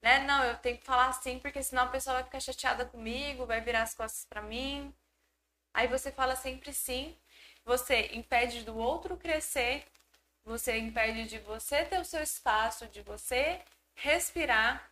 né? 0.03 0.21
Não, 0.21 0.45
eu 0.45 0.57
tenho 0.59 0.79
que 0.79 0.85
falar 0.87 1.09
assim 1.09 1.39
porque 1.41 1.63
senão 1.63 1.85
a 1.85 1.89
pessoa 1.89 2.15
vai 2.17 2.25
ficar 2.25 2.41
chateada 2.41 2.85
comigo, 2.87 3.47
vai 3.47 3.61
virar 3.61 3.83
as 3.83 3.95
costas 3.95 4.25
para 4.27 4.43
mim. 4.43 4.95
Aí 5.75 5.89
você 5.89 6.13
fala 6.13 6.37
sempre 6.37 6.73
sim. 6.73 7.17
Você 7.65 8.09
impede 8.15 8.65
do 8.65 8.77
outro 8.79 9.17
crescer, 9.17 9.87
você 10.45 10.79
impede 10.79 11.27
de 11.27 11.39
você 11.41 11.85
ter 11.85 12.01
o 12.01 12.05
seu 12.05 12.23
espaço, 12.23 12.87
de 12.89 13.03
você 13.03 13.63
respirar. 13.95 14.91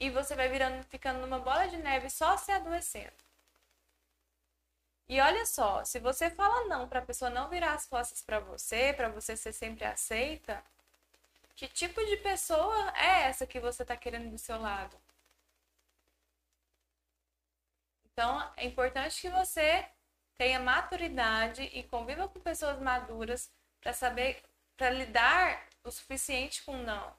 E 0.00 0.10
você 0.10 0.34
vai 0.34 0.48
virando, 0.48 0.82
ficando 0.84 1.20
numa 1.20 1.38
bola 1.38 1.68
de 1.68 1.76
neve 1.76 2.10
só 2.10 2.36
se 2.36 2.50
adoecendo. 2.52 3.29
E 5.10 5.20
olha 5.20 5.44
só, 5.44 5.84
se 5.84 5.98
você 5.98 6.30
fala 6.30 6.68
não 6.68 6.88
para 6.88 7.00
a 7.00 7.04
pessoa 7.04 7.30
não 7.30 7.48
virar 7.50 7.74
as 7.74 7.84
costas 7.84 8.22
para 8.22 8.38
você, 8.38 8.92
para 8.92 9.08
você 9.08 9.36
ser 9.36 9.52
sempre 9.52 9.84
aceita, 9.84 10.64
que 11.56 11.66
tipo 11.68 12.00
de 12.06 12.16
pessoa 12.18 12.92
é 12.96 13.22
essa 13.24 13.44
que 13.46 13.58
você 13.58 13.82
está 13.82 13.96
querendo 13.96 14.30
do 14.30 14.38
seu 14.38 14.56
lado? 14.60 14.96
Então, 18.12 18.52
é 18.56 18.64
importante 18.66 19.20
que 19.20 19.28
você 19.30 19.88
tenha 20.38 20.60
maturidade 20.60 21.62
e 21.64 21.82
conviva 21.82 22.28
com 22.28 22.38
pessoas 22.40 22.78
maduras 22.80 23.50
para 23.80 23.92
saber, 23.92 24.40
para 24.76 24.90
lidar 24.90 25.66
o 25.82 25.90
suficiente 25.90 26.62
com 26.62 26.76
não. 26.76 27.12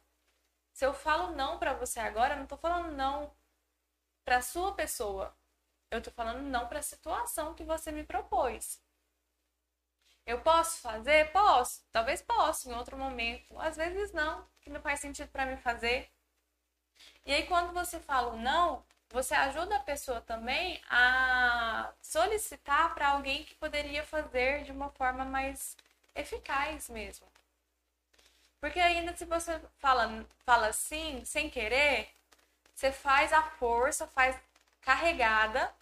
Se 0.72 0.86
eu 0.86 0.94
falo 0.94 1.36
não 1.36 1.60
para 1.60 1.74
você 1.74 2.00
agora, 2.00 2.38
não 2.38 2.44
estou 2.44 2.58
falando 2.58 2.94
não 2.94 3.36
para 4.24 4.42
sua 4.42 4.74
pessoa. 4.76 5.36
Eu 5.92 6.00
estou 6.00 6.14
falando 6.14 6.42
não 6.42 6.68
para 6.68 6.80
a 6.80 6.84
situação 6.84 7.54
que 7.54 7.64
você 7.64 7.92
me 7.92 8.04
propôs. 8.04 8.82
Eu 10.26 10.40
posso 10.40 10.80
fazer? 10.80 11.32
Posso. 11.32 11.84
Talvez 11.92 12.22
possa 12.22 12.70
em 12.70 12.74
outro 12.74 12.98
momento. 12.98 13.60
Às 13.60 13.76
vezes 13.76 14.14
não, 14.14 14.48
que 14.62 14.70
não 14.70 14.82
faz 14.82 15.02
sentido 15.02 15.28
para 15.30 15.46
mim 15.46 15.58
fazer. 15.58 16.10
E 17.26 17.34
aí 17.34 17.46
quando 17.46 17.74
você 17.74 18.00
fala 18.00 18.36
não, 18.38 18.84
você 19.10 19.34
ajuda 19.34 19.76
a 19.76 19.80
pessoa 19.82 20.22
também 20.22 20.82
a 20.90 21.92
solicitar 22.02 22.94
para 22.96 23.10
alguém 23.10 23.44
que 23.44 23.56
poderia 23.56 24.06
fazer 24.06 24.64
de 24.64 24.72
uma 24.72 24.90
forma 24.92 25.26
mais 25.26 25.76
eficaz 26.16 26.90
mesmo. 26.90 27.28
Porque 28.62 28.80
ainda 28.80 29.16
se 29.16 29.26
você 29.26 29.60
fala, 29.80 30.26
fala 30.46 30.68
assim, 30.68 31.26
sem 31.26 31.50
querer, 31.50 32.10
você 32.74 32.92
faz 32.92 33.34
a 33.34 33.42
força, 33.44 34.08
faz 34.08 34.40
carregada, 34.82 35.74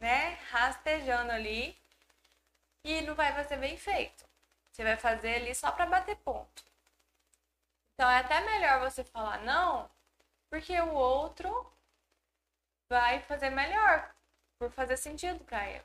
né? 0.00 0.38
Rastejando 0.50 1.30
ali. 1.32 1.78
E 2.82 3.02
não 3.02 3.14
vai 3.14 3.32
fazer 3.34 3.58
bem 3.58 3.76
feito. 3.76 4.24
Você 4.72 4.82
vai 4.82 4.96
fazer 4.96 5.36
ali 5.36 5.54
só 5.54 5.70
para 5.70 5.86
bater 5.86 6.16
ponto. 6.16 6.64
Então 7.94 8.10
é 8.10 8.18
até 8.18 8.40
melhor 8.40 8.80
você 8.80 9.04
falar 9.04 9.38
não, 9.42 9.90
porque 10.48 10.80
o 10.80 10.94
outro 10.94 11.70
vai 12.88 13.20
fazer 13.20 13.50
melhor, 13.50 14.10
por 14.58 14.70
fazer 14.70 14.96
sentido 14.96 15.44
para 15.44 15.68
ele. 15.68 15.84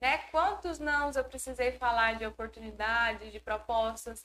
Né? 0.00 0.18
Quantos 0.30 0.78
nãos 0.78 1.16
eu 1.16 1.24
precisei 1.24 1.72
falar 1.72 2.14
de 2.14 2.24
oportunidades, 2.24 3.32
de 3.32 3.40
propostas, 3.40 4.24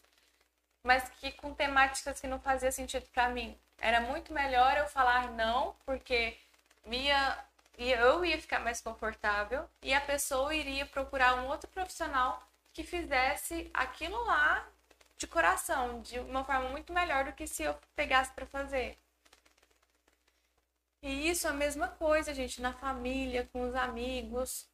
mas 0.84 1.10
que 1.10 1.32
com 1.32 1.56
temáticas 1.56 2.20
que 2.22 2.28
não 2.28 2.40
fazia 2.40 2.72
sentido 2.72 3.08
para 3.10 3.30
mim. 3.30 3.60
Era 3.80 4.00
muito 4.02 4.32
melhor 4.32 4.78
eu 4.78 4.88
falar 4.88 5.32
não, 5.32 5.76
porque 5.86 6.38
ia, 7.80 8.00
eu 8.00 8.26
ia 8.26 8.40
ficar 8.40 8.60
mais 8.60 8.82
confortável 8.82 9.68
e 9.82 9.94
a 9.94 10.02
pessoa 10.02 10.54
iria 10.54 10.86
procurar 10.86 11.36
um 11.36 11.48
outro 11.48 11.70
profissional 11.70 12.44
que 12.74 12.84
fizesse 12.84 13.70
aquilo 13.74 14.24
lá 14.26 14.68
de 15.18 15.28
coração, 15.28 16.02
de 16.02 16.20
uma 16.20 16.44
forma 16.44 16.70
muito 16.70 16.94
melhor 16.94 17.26
do 17.26 17.34
que 17.34 17.48
se 17.48 17.64
eu 17.64 17.76
pegasse 17.96 18.32
para 18.34 18.46
fazer. 18.46 18.98
E 21.02 21.30
isso 21.30 21.48
é 21.48 21.50
a 21.50 21.54
mesma 21.54 21.88
coisa, 21.88 22.34
gente, 22.34 22.62
na 22.62 22.74
família, 22.74 23.50
com 23.52 23.68
os 23.68 23.76
amigos. 23.76 24.68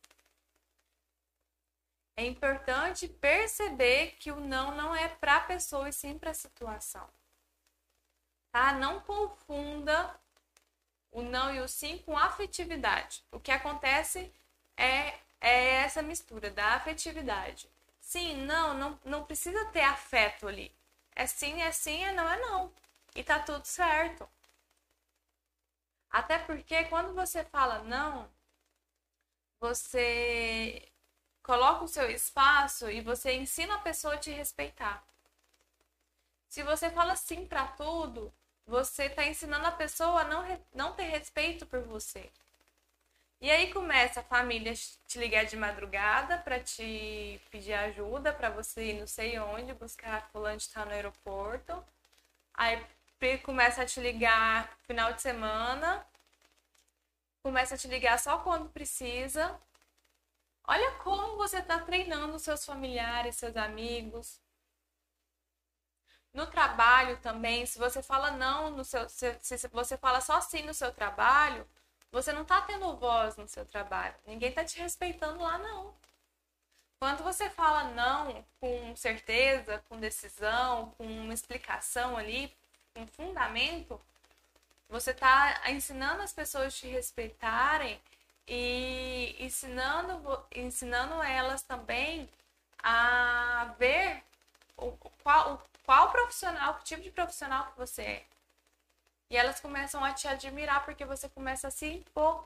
É 2.18 2.26
importante 2.26 3.08
perceber 3.08 4.16
que 4.20 4.32
o 4.32 4.40
não 4.40 4.76
não 4.76 4.96
é 4.96 5.08
para 5.08 5.38
a 5.38 5.42
pessoa 5.42 5.90
e 5.90 5.94
sim 5.94 6.18
para 6.18 6.32
a 6.32 6.34
situação. 6.34 7.08
Tá? 8.52 8.74
Não 8.74 9.02
confunda 9.02 10.20
o 11.16 11.22
não 11.24 11.54
e 11.56 11.62
o 11.62 11.68
sim 11.68 11.98
com 12.00 12.18
afetividade. 12.18 13.24
O 13.32 13.40
que 13.40 13.52
acontece 13.52 14.32
é, 14.78 15.14
é 15.42 15.76
essa 15.86 16.02
mistura 16.02 16.50
da 16.52 16.76
afetividade. 16.76 17.70
Sim, 18.00 18.36
não, 18.46 18.74
não, 18.74 19.00
não 19.06 19.24
precisa 19.26 19.66
ter 19.72 19.82
afeto 19.84 20.48
ali. 20.48 20.72
É 21.16 21.26
sim, 21.26 21.62
é 21.62 21.72
sim, 21.72 22.04
é 22.04 22.12
não, 22.14 22.30
é 22.30 22.40
não. 22.42 22.72
E 23.16 23.24
tá 23.24 23.40
tudo 23.40 23.66
certo. 23.66 24.28
Até 26.10 26.40
porque 26.40 26.86
quando 26.86 27.14
você 27.14 27.44
fala 27.44 27.84
não, 27.84 28.28
você 29.60 30.90
coloca 31.44 31.84
o 31.84 31.88
seu 31.88 32.10
espaço 32.10 32.90
e 32.90 33.02
você 33.02 33.34
ensina 33.34 33.76
a 33.76 33.80
pessoa 33.80 34.14
a 34.16 34.18
te 34.18 34.32
respeitar. 34.32 35.06
Se 36.50 36.64
você 36.64 36.90
fala 36.90 37.16
sim 37.16 37.46
para 37.46 37.68
tudo, 37.68 38.34
você 38.66 39.06
está 39.06 39.26
ensinando 39.26 39.66
a 39.68 39.72
pessoa 39.72 40.22
a 40.22 40.24
não, 40.26 40.62
não 40.74 40.94
ter 40.94 41.04
respeito 41.04 41.66
por 41.66 41.82
você. 41.82 42.32
E 43.42 43.52
aí 43.52 43.72
começa 43.72 44.22
a 44.22 44.24
família 44.24 44.74
te 44.74 45.20
ligar 45.20 45.46
de 45.46 45.56
madrugada 45.56 46.38
para 46.40 46.60
te 46.60 47.40
pedir 47.52 47.74
ajuda 47.74 48.34
para 48.34 48.50
você 48.50 48.92
ir 48.92 49.00
não 49.00 49.08
sei 49.08 49.38
onde 49.40 49.74
buscar 49.74 50.30
fulano 50.32 50.58
estar 50.58 50.86
no 50.86 50.92
aeroporto. 50.94 51.84
Aí 52.54 52.84
começa 53.44 53.82
a 53.84 53.86
te 53.86 54.00
ligar 54.00 54.78
final 54.84 55.14
de 55.14 55.22
semana. 55.22 56.06
Começa 57.44 57.76
a 57.76 57.78
te 57.78 57.88
ligar 57.88 58.18
só 58.20 58.40
quando 58.40 58.70
precisa. 58.70 59.60
Olha 60.68 60.92
como 61.04 61.38
você 61.38 61.60
está 61.60 61.80
treinando 61.80 62.40
seus 62.40 62.66
familiares, 62.66 63.36
seus 63.36 63.56
amigos. 63.56 64.42
No 66.36 66.46
trabalho 66.48 67.16
também, 67.22 67.66
se 67.66 67.80
você 67.80 68.04
fala 68.04 68.32
não 68.32 68.70
no 68.70 68.84
seu, 68.84 69.08
se, 69.08 69.38
se 69.42 69.68
você 69.70 69.98
fala 69.98 70.20
só 70.20 70.42
sim 70.42 70.64
no 70.64 70.74
seu 70.74 70.92
trabalho, 70.92 71.66
você 72.12 72.34
não 72.34 72.42
está 72.42 72.62
tendo 72.62 72.94
voz 72.98 73.38
no 73.38 73.48
seu 73.48 73.66
trabalho. 73.66 74.14
Ninguém 74.28 74.50
está 74.50 74.62
te 74.66 74.78
respeitando 74.78 75.42
lá 75.42 75.58
não. 75.58 75.96
Quando 77.00 77.24
você 77.24 77.50
fala 77.50 77.86
não 77.86 78.46
com 78.60 78.94
certeza, 78.98 79.82
com 79.88 79.98
decisão, 79.98 80.92
com 80.98 81.06
uma 81.06 81.34
explicação 81.34 82.18
ali, 82.18 82.54
com 82.94 83.08
fundamento, 83.08 84.02
você 84.90 85.12
está 85.12 85.62
ensinando 85.72 86.22
as 86.22 86.34
pessoas 86.34 86.78
te 86.78 86.88
respeitarem 86.88 87.98
e 88.46 89.38
ensinando, 89.40 90.46
ensinando 90.54 91.24
elas 91.24 91.62
também 91.62 92.30
a 92.84 93.74
ver 93.80 94.22
o, 94.78 94.92
qual, 95.24 95.64
qual 95.86 96.12
profissional, 96.12 96.76
que 96.76 96.84
tipo 96.84 97.02
de 97.02 97.12
profissional 97.12 97.72
que 97.72 97.78
você 97.78 98.02
é. 98.02 98.26
E 99.30 99.38
elas 99.38 99.60
começam 99.60 100.04
a 100.04 100.14
te 100.14 100.28
admirar 100.28 100.84
porque 100.86 101.06
você 101.06 101.28
começa 101.30 101.68
a 101.68 101.72
se 101.72 101.88
impor 101.88 102.46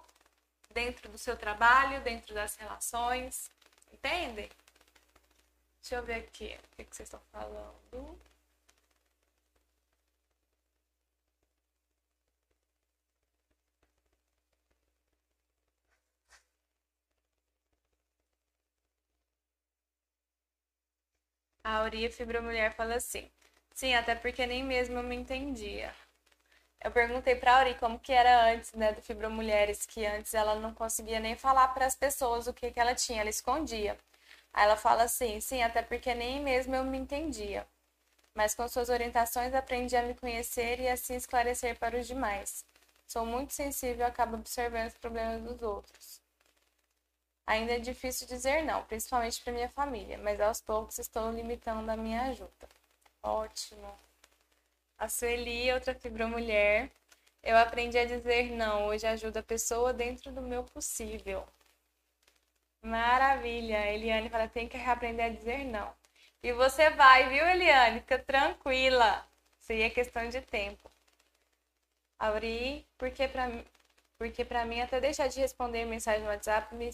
dentro 0.74 1.10
do 1.10 1.18
seu 1.18 1.36
trabalho, 1.36 2.02
dentro 2.02 2.34
das 2.34 2.56
relações. 2.56 3.52
Entende? 3.92 4.50
Deixa 5.82 5.96
eu 5.96 6.04
ver 6.04 6.16
aqui 6.16 6.58
o 6.74 6.76
que, 6.76 6.84
que 6.86 6.96
vocês 6.96 7.08
estão 7.08 7.22
falando. 7.32 8.20
A 21.90 21.92
Auria 21.92 22.12
Fibromulher 22.12 22.72
fala 22.76 22.96
assim: 22.98 23.28
Sim, 23.74 23.96
até 23.96 24.14
porque 24.14 24.46
nem 24.46 24.64
mesmo 24.64 25.00
eu 25.00 25.04
me 25.04 25.16
entendia. 25.16 25.92
Eu 26.82 26.92
perguntei 26.92 27.36
pra 27.36 27.58
Auri 27.60 27.76
como 27.76 28.00
que 28.00 28.14
era 28.14 28.52
antes, 28.54 28.74
né, 28.74 28.94
do 28.94 29.02
Fibromulheres, 29.02 29.86
que 29.88 30.06
antes 30.06 30.34
ela 30.36 30.56
não 30.56 30.74
conseguia 30.74 31.20
nem 31.20 31.36
falar 31.36 31.70
para 31.70 31.86
as 31.88 31.96
pessoas 31.96 32.48
o 32.48 32.54
que 32.54 32.72
que 32.72 32.80
ela 32.80 32.94
tinha, 32.96 33.22
ela 33.22 33.30
escondia. 33.32 33.98
Aí 34.54 34.66
ela 34.66 34.78
fala 34.78 35.04
assim: 35.04 35.40
Sim, 35.42 35.64
até 35.64 35.82
porque 35.82 36.14
nem 36.14 36.40
mesmo 36.42 36.76
eu 36.76 36.84
me 36.84 36.98
entendia. 37.00 37.66
Mas 38.36 38.56
com 38.56 38.68
suas 38.68 38.90
orientações 38.90 39.56
aprendi 39.56 39.96
a 39.98 40.04
me 40.04 40.16
conhecer 40.16 40.80
e 40.82 40.90
assim 40.90 41.16
esclarecer 41.16 41.80
para 41.80 42.00
os 42.00 42.08
demais. 42.08 42.66
Sou 43.08 43.26
muito 43.26 43.54
sensível 43.54 44.06
e 44.06 44.10
acabo 44.10 44.36
observando 44.38 44.90
os 44.90 44.98
problemas 44.98 45.42
dos 45.44 45.62
outros. 45.64 46.19
Ainda 47.50 47.74
é 47.74 47.80
difícil 47.80 48.28
dizer 48.28 48.64
não, 48.64 48.84
principalmente 48.84 49.42
para 49.42 49.52
minha 49.52 49.70
família, 49.70 50.20
mas 50.20 50.40
aos 50.40 50.62
poucos 50.62 51.00
estou 51.00 51.32
limitando 51.32 51.90
a 51.90 51.98
minha 51.98 52.22
ajuda. 52.26 52.70
Ótimo. 53.24 53.92
A 55.00 55.10
Sueli, 55.10 55.74
outra 55.74 55.96
fibromulher. 55.96 56.92
Eu 57.42 57.58
aprendi 57.58 57.98
a 57.98 58.06
dizer 58.06 58.52
não, 58.52 58.86
hoje 58.86 59.08
ajuda 59.08 59.40
a 59.40 59.44
pessoa 59.44 59.92
dentro 59.92 60.32
do 60.32 60.44
meu 60.44 60.64
possível. 60.64 61.44
Maravilha. 62.84 63.88
Eliane 63.96 64.30
fala, 64.30 64.48
tem 64.48 64.68
que 64.68 64.78
aprender 64.78 65.24
a 65.24 65.30
dizer 65.30 65.66
não. 65.66 65.92
E 66.44 66.54
você 66.54 66.92
vai, 66.92 67.30
viu, 67.30 67.48
Eliane? 67.48 68.02
Fica 68.02 68.20
tranquila. 68.20 69.26
Isso 69.60 69.72
aí 69.72 69.82
é 69.82 69.90
questão 69.90 70.30
de 70.30 70.40
tempo. 70.42 70.88
Auri, 72.20 72.86
porque 72.96 73.28
para 73.28 73.50
porque 74.20 74.46
para 74.46 74.66
mim 74.66 74.82
até 74.82 75.00
deixar 75.00 75.28
de 75.28 75.40
responder 75.40 75.86
mensagem 75.86 76.22
no 76.22 76.30
WhatsApp 76.30 76.76
me 76.76 76.92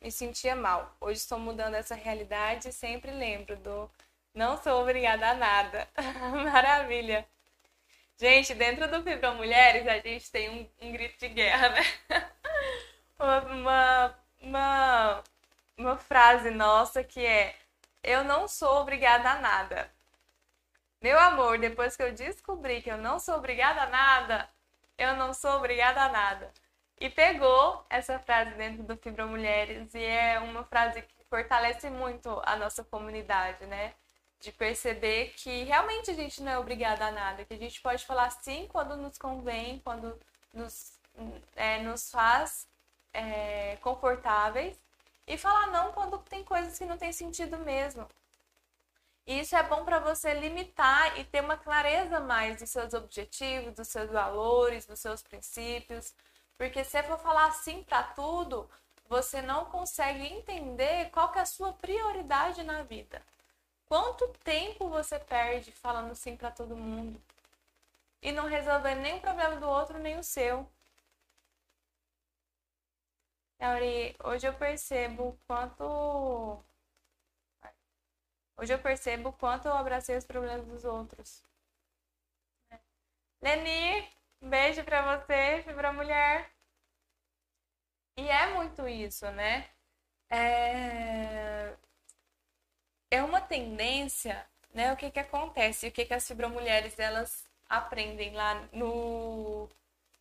me 0.00 0.10
sentia 0.10 0.54
mal. 0.54 0.96
Hoje 1.00 1.18
estou 1.20 1.38
mudando 1.38 1.74
essa 1.74 1.94
realidade 1.94 2.68
e 2.68 2.72
sempre 2.72 3.10
lembro 3.10 3.56
do 3.56 3.90
não 4.34 4.60
sou 4.62 4.82
obrigada 4.82 5.30
a 5.30 5.34
nada. 5.34 5.88
Maravilha. 6.52 7.26
Gente, 8.16 8.54
dentro 8.54 8.88
do 8.90 9.02
Fibra 9.02 9.32
Mulheres 9.32 9.86
a 9.86 9.98
gente 9.98 10.30
tem 10.30 10.48
um, 10.50 10.86
um 10.86 10.92
grito 10.92 11.18
de 11.18 11.28
guerra, 11.28 11.70
né? 11.70 11.82
uma, 13.18 14.18
uma, 14.40 15.24
uma 15.76 15.96
frase 15.96 16.50
nossa 16.50 17.02
que 17.04 17.24
é 17.24 17.54
eu 18.02 18.24
não 18.24 18.48
sou 18.48 18.80
obrigada 18.80 19.30
a 19.30 19.40
nada. 19.40 19.90
Meu 21.00 21.18
amor, 21.18 21.58
depois 21.58 21.96
que 21.96 22.02
eu 22.02 22.12
descobri 22.12 22.82
que 22.82 22.90
eu 22.90 22.98
não 22.98 23.18
sou 23.20 23.36
obrigada 23.36 23.82
a 23.82 23.86
nada, 23.86 24.48
eu 24.96 25.16
não 25.16 25.32
sou 25.32 25.52
obrigada 25.56 26.02
a 26.02 26.08
nada 26.08 26.52
e 27.00 27.08
pegou 27.10 27.84
essa 27.88 28.18
frase 28.18 28.52
dentro 28.54 28.82
do 28.82 28.96
Fibra 28.96 29.26
Mulheres 29.26 29.94
e 29.94 30.02
é 30.02 30.38
uma 30.38 30.64
frase 30.64 31.02
que 31.02 31.24
fortalece 31.28 31.90
muito 31.90 32.40
a 32.44 32.56
nossa 32.56 32.84
comunidade, 32.84 33.64
né? 33.66 33.94
De 34.40 34.52
perceber 34.52 35.34
que 35.36 35.64
realmente 35.64 36.10
a 36.10 36.14
gente 36.14 36.42
não 36.42 36.52
é 36.52 36.58
obrigada 36.58 37.06
a 37.06 37.12
nada, 37.12 37.44
que 37.44 37.54
a 37.54 37.58
gente 37.58 37.80
pode 37.80 38.04
falar 38.06 38.30
sim 38.30 38.66
quando 38.68 38.96
nos 38.96 39.18
convém, 39.18 39.80
quando 39.80 40.18
nos, 40.52 40.98
é, 41.56 41.80
nos 41.82 42.10
faz 42.10 42.66
é, 43.12 43.76
confortáveis 43.80 44.78
e 45.26 45.36
falar 45.36 45.68
não 45.68 45.92
quando 45.92 46.18
tem 46.18 46.44
coisas 46.44 46.78
que 46.78 46.86
não 46.86 46.96
tem 46.96 47.12
sentido 47.12 47.58
mesmo. 47.58 48.08
E 49.26 49.40
isso 49.40 49.54
é 49.54 49.62
bom 49.62 49.84
para 49.84 49.98
você 49.98 50.32
limitar 50.32 51.18
e 51.20 51.24
ter 51.24 51.42
uma 51.42 51.56
clareza 51.58 52.18
mais 52.18 52.58
dos 52.58 52.70
seus 52.70 52.94
objetivos, 52.94 53.74
dos 53.74 53.88
seus 53.88 54.10
valores, 54.10 54.86
dos 54.86 55.00
seus 55.00 55.22
princípios, 55.22 56.14
porque 56.58 56.84
se 56.84 57.02
for 57.04 57.18
falar 57.18 57.52
sim 57.52 57.82
para 57.84 58.02
tudo, 58.02 58.68
você 59.08 59.40
não 59.42 59.66
consegue 59.66 60.24
entender 60.26 61.10
qual 61.10 61.32
que 61.32 61.38
é 61.38 61.42
a 61.42 61.46
sua 61.46 61.72
prioridade 61.72 62.62
na 62.64 62.82
vida. 62.82 63.22
Quanto 63.86 64.28
tempo 64.44 64.88
você 64.90 65.18
perde 65.18 65.72
falando 65.72 66.14
sim 66.14 66.36
para 66.36 66.50
todo 66.50 66.76
mundo 66.76 67.20
e 68.22 68.32
não 68.32 68.46
resolvendo 68.46 69.00
nem 69.00 69.16
o 69.18 69.20
problema 69.20 69.56
do 69.56 69.68
outro 69.68 69.98
nem 69.98 70.18
o 70.18 70.24
seu? 70.24 70.68
Auri, 73.60 74.16
hoje 74.24 74.46
eu 74.48 74.54
percebo 74.54 75.38
quanto 75.46 75.84
Hoje 78.58 78.74
eu 78.74 78.78
percebo 78.80 79.32
quanto 79.32 79.68
eu 79.68 79.72
abracei 79.72 80.16
os 80.16 80.24
problemas 80.24 80.66
dos 80.66 80.84
outros. 80.84 81.42
Leni, 83.40 84.08
um 84.42 84.48
beijo 84.50 84.82
pra 84.84 85.16
você, 85.16 85.62
Fibra 85.62 85.92
Mulher. 85.92 86.50
E 88.18 88.28
é 88.28 88.46
muito 88.54 88.86
isso, 88.86 89.30
né? 89.30 89.66
É, 90.30 91.74
é 93.10 93.22
uma 93.22 93.40
tendência, 93.40 94.46
né? 94.72 94.92
O 94.92 94.96
que 94.96 95.10
que 95.10 95.20
acontece? 95.20 95.88
O 95.88 95.92
que 95.92 96.04
que 96.06 96.14
as 96.14 96.26
fibromulheres 96.26 96.98
elas 96.98 97.44
aprendem 97.68 98.32
lá 98.34 98.54
no, 98.72 99.68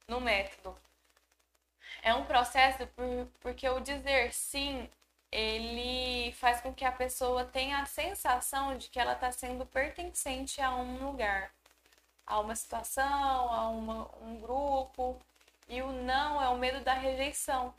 no 0.08 0.22
método? 0.22 0.78
É 2.02 2.14
um 2.14 2.26
processo 2.26 2.88
por, 2.88 3.28
porque 3.40 3.68
o 3.70 3.80
dizer 3.80 4.34
sim, 4.34 4.90
ele 5.32 6.32
faz 6.34 6.60
com 6.62 6.74
que 6.74 6.86
a 6.86 6.92
pessoa 6.92 7.46
tenha 7.46 7.80
a 7.82 7.86
sensação 7.86 8.78
de 8.78 8.90
que 8.90 9.00
ela 9.00 9.14
está 9.14 9.32
sendo 9.32 9.66
pertencente 9.66 10.62
a 10.62 10.76
um 10.76 10.98
lugar 11.06 11.52
a 12.28 12.40
uma 12.40 12.56
situação, 12.56 13.54
a 13.54 13.70
uma, 13.70 14.10
um 14.22 14.40
grupo. 14.40 15.20
E 15.70 15.82
o 15.82 15.92
não 15.92 16.42
é 16.42 16.50
o 16.50 16.58
medo 16.58 16.82
da 16.82 16.94
rejeição, 16.94 17.74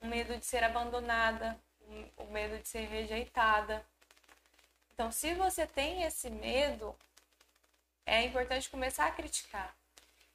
o 0.00 0.06
medo 0.06 0.36
de 0.36 0.44
ser 0.46 0.62
abandonada, 0.62 1.58
o 2.16 2.24
medo 2.26 2.58
de 2.58 2.68
ser 2.68 2.86
rejeitada. 2.86 3.84
Então, 4.94 5.10
se 5.10 5.34
você 5.34 5.66
tem 5.66 6.04
esse 6.04 6.30
medo, 6.30 6.94
é 8.06 8.22
importante 8.22 8.70
começar 8.70 9.06
a 9.06 9.10
criticar. 9.12 9.74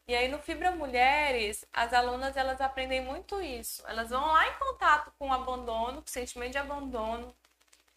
E 0.08 0.16
aí 0.16 0.28
no 0.28 0.40
Fibra 0.40 0.72
Mulheres, 0.72 1.66
as 1.72 1.94
alunas 1.94 2.36
elas 2.36 2.60
aprendem 2.60 3.02
muito 3.02 3.42
isso. 3.42 3.84
Elas 3.88 4.10
vão 4.10 4.26
lá 4.26 4.48
em 4.48 4.60
contato 4.60 5.12
com 5.18 5.30
o 5.30 5.34
abandono, 5.34 6.02
com 6.02 6.08
o 6.08 6.12
sentimento 6.12 6.52
de 6.52 6.58
abandono, 6.58 7.28
com 7.28 7.32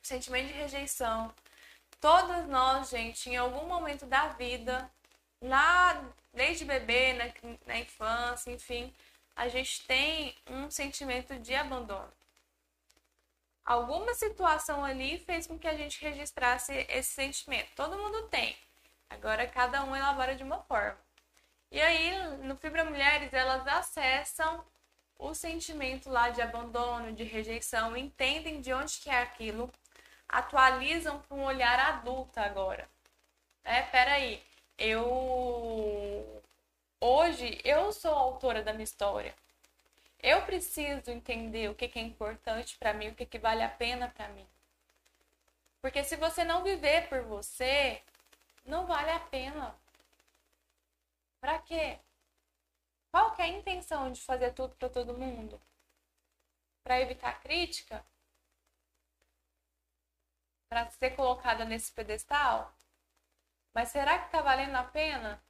o 0.03 0.07
sentimento 0.07 0.46
de 0.46 0.53
rejeição. 0.53 1.35
Todas 2.00 2.46
nós, 2.48 2.90
gente, 2.90 3.31
em 3.31 3.37
algum 3.37 3.66
momento 3.66 4.07
da 4.07 4.29
vida, 4.29 4.88
lá 5.44 6.04
desde 6.33 6.64
bebê, 6.64 7.12
na, 7.12 7.24
na 7.66 7.78
infância, 7.78 8.50
enfim, 8.50 8.92
a 9.37 9.48
gente 9.48 9.87
tem 9.87 10.35
um 10.48 10.70
sentimento 10.70 11.38
de 11.38 11.54
abandono. 11.54 12.12
Alguma 13.64 14.12
situação 14.14 14.85
ali 14.85 15.18
fez 15.18 15.46
com 15.46 15.59
que 15.59 15.66
a 15.66 15.76
gente 15.76 16.00
registrasse 16.02 16.72
esse 16.88 17.12
sentimento. 17.14 17.70
Todo 17.74 17.98
mundo 17.98 18.28
tem. 18.28 18.57
Agora 19.09 19.46
cada 19.46 19.83
um 19.85 19.96
elabora 19.96 20.35
de 20.35 20.42
uma 20.42 20.59
forma. 20.64 20.98
E 21.70 21.80
aí, 21.80 22.37
no 22.42 22.57
Fibra 22.57 22.85
Mulheres, 22.85 23.33
elas 23.33 23.66
acessam 23.66 24.64
o 25.18 25.35
sentimento 25.35 26.11
lá 26.11 26.28
de 26.28 26.42
abandono, 26.42 27.12
de 27.12 27.24
rejeição, 27.24 27.96
entendem 27.96 28.61
de 28.61 28.72
onde 28.72 28.98
que 28.98 29.09
é 29.09 29.22
aquilo, 29.22 29.72
atualizam 30.28 31.22
com 31.28 31.37
um 31.40 31.44
olhar 31.44 31.78
adulta 31.78 32.42
agora. 32.42 32.88
É, 33.64 33.83
peraí, 33.83 34.42
eu 34.78 36.42
hoje 37.00 37.60
eu 37.64 37.92
sou 37.92 38.14
autora 38.14 38.62
da 38.62 38.72
minha 38.72 38.84
história. 38.84 39.34
Eu 40.20 40.42
preciso 40.46 41.10
entender 41.10 41.68
o 41.70 41.74
que, 41.74 41.90
é 41.98 42.02
importante 42.02 42.76
para 42.78 42.94
mim, 42.94 43.08
o 43.08 43.14
que, 43.14 43.26
que 43.26 43.38
vale 43.38 43.62
a 43.62 43.68
pena 43.68 44.08
para 44.08 44.28
mim. 44.28 44.46
Porque 45.82 46.02
se 46.02 46.16
você 46.16 46.44
não 46.44 46.64
viver 46.64 47.08
por 47.10 47.22
você, 47.22 48.02
não 48.64 48.87
vale 48.87 49.10
a 49.10 49.20
pena. 49.20 49.74
Para 51.40 51.58
quê? 51.60 51.98
Qual 53.10 53.32
que 53.37 53.42
é 53.42 53.44
a 53.44 53.48
intenção 53.48 54.10
de 54.10 54.20
fazer 54.20 54.52
tudo 54.54 54.74
para 54.76 54.88
todo 54.88 55.16
mundo? 55.16 55.60
Para 56.82 57.00
evitar 57.00 57.40
crítica? 57.42 58.04
Para 60.68 60.90
ser 60.90 61.14
colocada 61.14 61.64
nesse 61.64 61.92
pedestal? 61.92 62.73
Mas 63.74 63.88
será 63.88 64.18
que 64.20 64.26
está 64.26 64.40
valendo 64.40 64.76
a 64.76 64.84
pena 64.84 65.42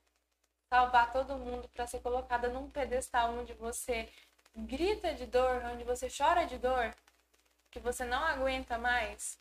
salvar 0.68 1.12
todo 1.12 1.36
mundo 1.36 1.68
para 1.68 1.86
ser 1.86 2.00
colocada 2.00 2.48
num 2.48 2.70
pedestal 2.70 3.30
onde 3.34 3.52
você 3.52 4.10
grita 4.56 5.14
de 5.14 5.26
dor, 5.26 5.62
onde 5.66 5.84
você 5.84 6.08
chora 6.08 6.46
de 6.46 6.58
dor, 6.58 6.94
que 7.70 7.78
você 7.78 8.04
não 8.04 8.24
aguenta 8.24 8.78
mais? 8.78 9.38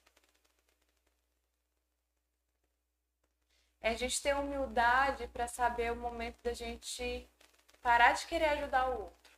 É 3.82 3.89
a 3.91 3.96
gente 3.96 4.22
ter 4.22 4.36
humildade 4.36 5.28
para 5.28 5.48
saber 5.48 5.91
o 5.91 5.96
momento 5.96 6.38
da 6.43 6.54
gente 6.54 7.28
parar 7.82 8.13
de 8.13 8.26
querer 8.28 8.50
ajudar 8.50 8.89
o 8.89 9.04
outro. 9.04 9.32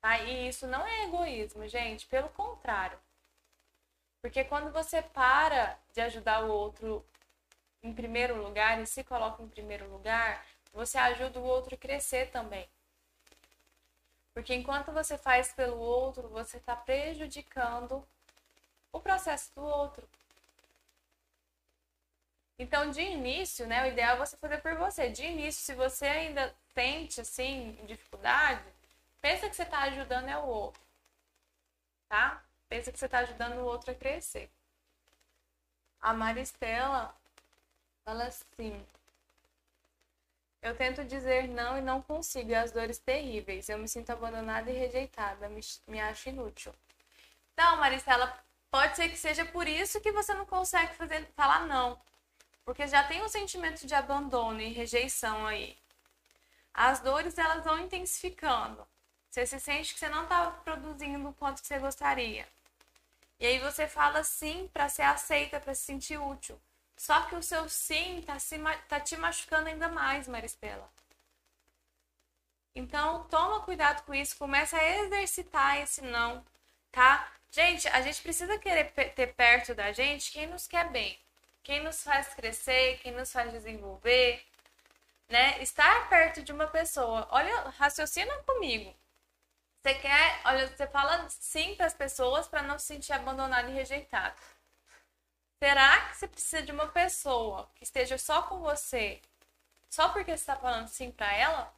Tá? 0.00 0.18
E 0.20 0.48
isso 0.48 0.66
não 0.66 0.86
é 0.86 1.04
egoísmo, 1.04 1.66
gente, 1.68 2.06
pelo 2.06 2.28
contrário. 2.30 2.98
Porque 4.20 4.44
quando 4.44 4.72
você 4.72 5.02
para 5.02 5.78
de 5.92 6.00
ajudar 6.00 6.44
o 6.44 6.52
outro 6.52 7.04
em 7.82 7.92
primeiro 7.92 8.40
lugar 8.42 8.80
e 8.80 8.86
se 8.86 9.04
coloca 9.04 9.42
em 9.42 9.48
primeiro 9.48 9.88
lugar, 9.90 10.44
você 10.72 10.98
ajuda 10.98 11.38
o 11.38 11.44
outro 11.44 11.74
a 11.74 11.78
crescer 11.78 12.30
também. 12.30 12.68
Porque 14.34 14.54
enquanto 14.54 14.92
você 14.92 15.18
faz 15.18 15.52
pelo 15.52 15.78
outro, 15.78 16.28
você 16.28 16.58
está 16.58 16.76
prejudicando 16.76 18.06
o 18.92 19.00
processo 19.00 19.52
do 19.54 19.62
outro. 19.62 20.08
Então, 22.58 22.90
de 22.90 23.00
início, 23.00 23.66
né, 23.66 23.84
o 23.84 23.86
ideal 23.86 24.16
é 24.16 24.18
você 24.18 24.36
fazer 24.36 24.58
por 24.58 24.74
você. 24.74 25.08
De 25.08 25.24
início, 25.24 25.62
se 25.62 25.74
você 25.74 26.06
ainda 26.06 26.54
sente, 26.74 27.20
assim, 27.20 27.78
dificuldade, 27.86 28.64
pensa 29.20 29.48
que 29.48 29.54
você 29.54 29.62
está 29.62 29.80
ajudando 29.82 30.28
é 30.28 30.36
o 30.36 30.44
outro, 30.44 30.80
tá? 32.08 32.42
Pensa 32.68 32.92
que 32.92 32.98
você 32.98 33.06
está 33.06 33.18
ajudando 33.20 33.58
o 33.58 33.64
outro 33.64 33.90
a 33.92 33.94
crescer. 33.94 34.50
A 36.00 36.12
Maristela 36.12 37.14
fala 38.08 38.24
assim: 38.24 38.82
Eu 40.62 40.74
tento 40.74 41.04
dizer 41.04 41.46
não 41.46 41.76
e 41.76 41.82
não 41.82 42.00
consigo, 42.00 42.50
e 42.50 42.54
as 42.54 42.72
dores 42.72 42.98
terríveis. 42.98 43.68
Eu 43.68 43.78
me 43.78 43.86
sinto 43.86 44.10
abandonada 44.10 44.70
e 44.70 44.74
rejeitada, 44.74 45.48
me, 45.50 45.60
me 45.86 46.00
acho 46.00 46.30
inútil. 46.30 46.74
Então, 47.52 47.76
Maristela, 47.76 48.34
pode 48.70 48.96
ser 48.96 49.10
que 49.10 49.16
seja 49.16 49.44
por 49.44 49.68
isso 49.68 50.00
que 50.00 50.10
você 50.12 50.32
não 50.32 50.46
consegue 50.46 50.94
fazer, 50.94 51.28
falar 51.36 51.66
não. 51.66 52.00
Porque 52.64 52.86
já 52.86 53.04
tem 53.04 53.22
um 53.22 53.28
sentimento 53.28 53.86
de 53.86 53.94
abandono 53.94 54.60
e 54.60 54.72
rejeição 54.72 55.46
aí. 55.46 55.76
As 56.72 57.00
dores 57.00 57.36
elas 57.36 57.64
vão 57.64 57.78
intensificando. 57.78 58.86
Você 59.30 59.44
se 59.46 59.60
sente 59.60 59.92
que 59.92 60.00
você 60.00 60.08
não 60.08 60.22
está 60.22 60.50
produzindo 60.64 61.28
o 61.28 61.34
quanto 61.34 61.60
que 61.60 61.68
você 61.68 61.78
gostaria. 61.78 62.46
E 63.38 63.46
aí 63.46 63.58
você 63.58 63.86
fala 63.86 64.24
sim 64.24 64.68
para 64.72 64.88
ser 64.88 65.02
aceita, 65.02 65.60
para 65.60 65.74
se 65.74 65.82
sentir 65.82 66.18
útil. 66.18 66.58
Só 66.98 67.22
que 67.26 67.36
o 67.36 67.42
seu 67.42 67.68
sim 67.68 68.22
tá, 68.22 68.38
se, 68.40 68.58
tá 68.88 68.98
te 68.98 69.16
machucando 69.16 69.68
ainda 69.68 69.88
mais, 69.88 70.26
Maristela. 70.26 70.90
Então, 72.74 73.24
toma 73.28 73.60
cuidado 73.62 74.04
com 74.04 74.12
isso, 74.12 74.36
começa 74.36 74.76
a 74.76 74.84
exercitar 75.04 75.78
esse 75.78 76.02
não, 76.02 76.44
tá? 76.90 77.32
Gente, 77.50 77.86
a 77.88 78.02
gente 78.02 78.20
precisa 78.20 78.58
querer 78.58 78.92
ter 79.14 79.28
perto 79.34 79.74
da 79.74 79.92
gente 79.92 80.32
quem 80.32 80.46
nos 80.48 80.66
quer 80.66 80.90
bem, 80.90 81.18
quem 81.62 81.82
nos 81.84 82.02
faz 82.02 82.34
crescer, 82.34 82.98
quem 82.98 83.12
nos 83.12 83.32
faz 83.32 83.52
desenvolver, 83.52 84.44
né? 85.28 85.62
Estar 85.62 86.08
perto 86.08 86.42
de 86.42 86.52
uma 86.52 86.66
pessoa. 86.66 87.28
Olha, 87.30 87.70
raciocina 87.78 88.32
comigo. 88.44 88.94
Você 89.82 89.94
quer, 89.94 90.40
olha, 90.44 90.66
você 90.66 90.86
fala 90.88 91.28
sim 91.30 91.74
para 91.76 91.86
as 91.86 91.94
pessoas 91.94 92.48
para 92.48 92.62
não 92.62 92.78
se 92.78 92.86
sentir 92.86 93.12
abandonado 93.12 93.70
e 93.70 93.74
rejeitado. 93.74 94.36
Será 95.58 96.08
que 96.08 96.16
você 96.16 96.28
precisa 96.28 96.62
de 96.62 96.72
uma 96.72 96.88
pessoa 96.88 97.68
que 97.74 97.84
esteja 97.84 98.16
só 98.16 98.42
com 98.42 98.60
você, 98.60 99.20
só 99.88 100.08
porque 100.10 100.30
você 100.30 100.42
está 100.42 100.56
falando 100.56 100.88
sim 100.88 101.10
para 101.10 101.32
ela? 101.34 101.74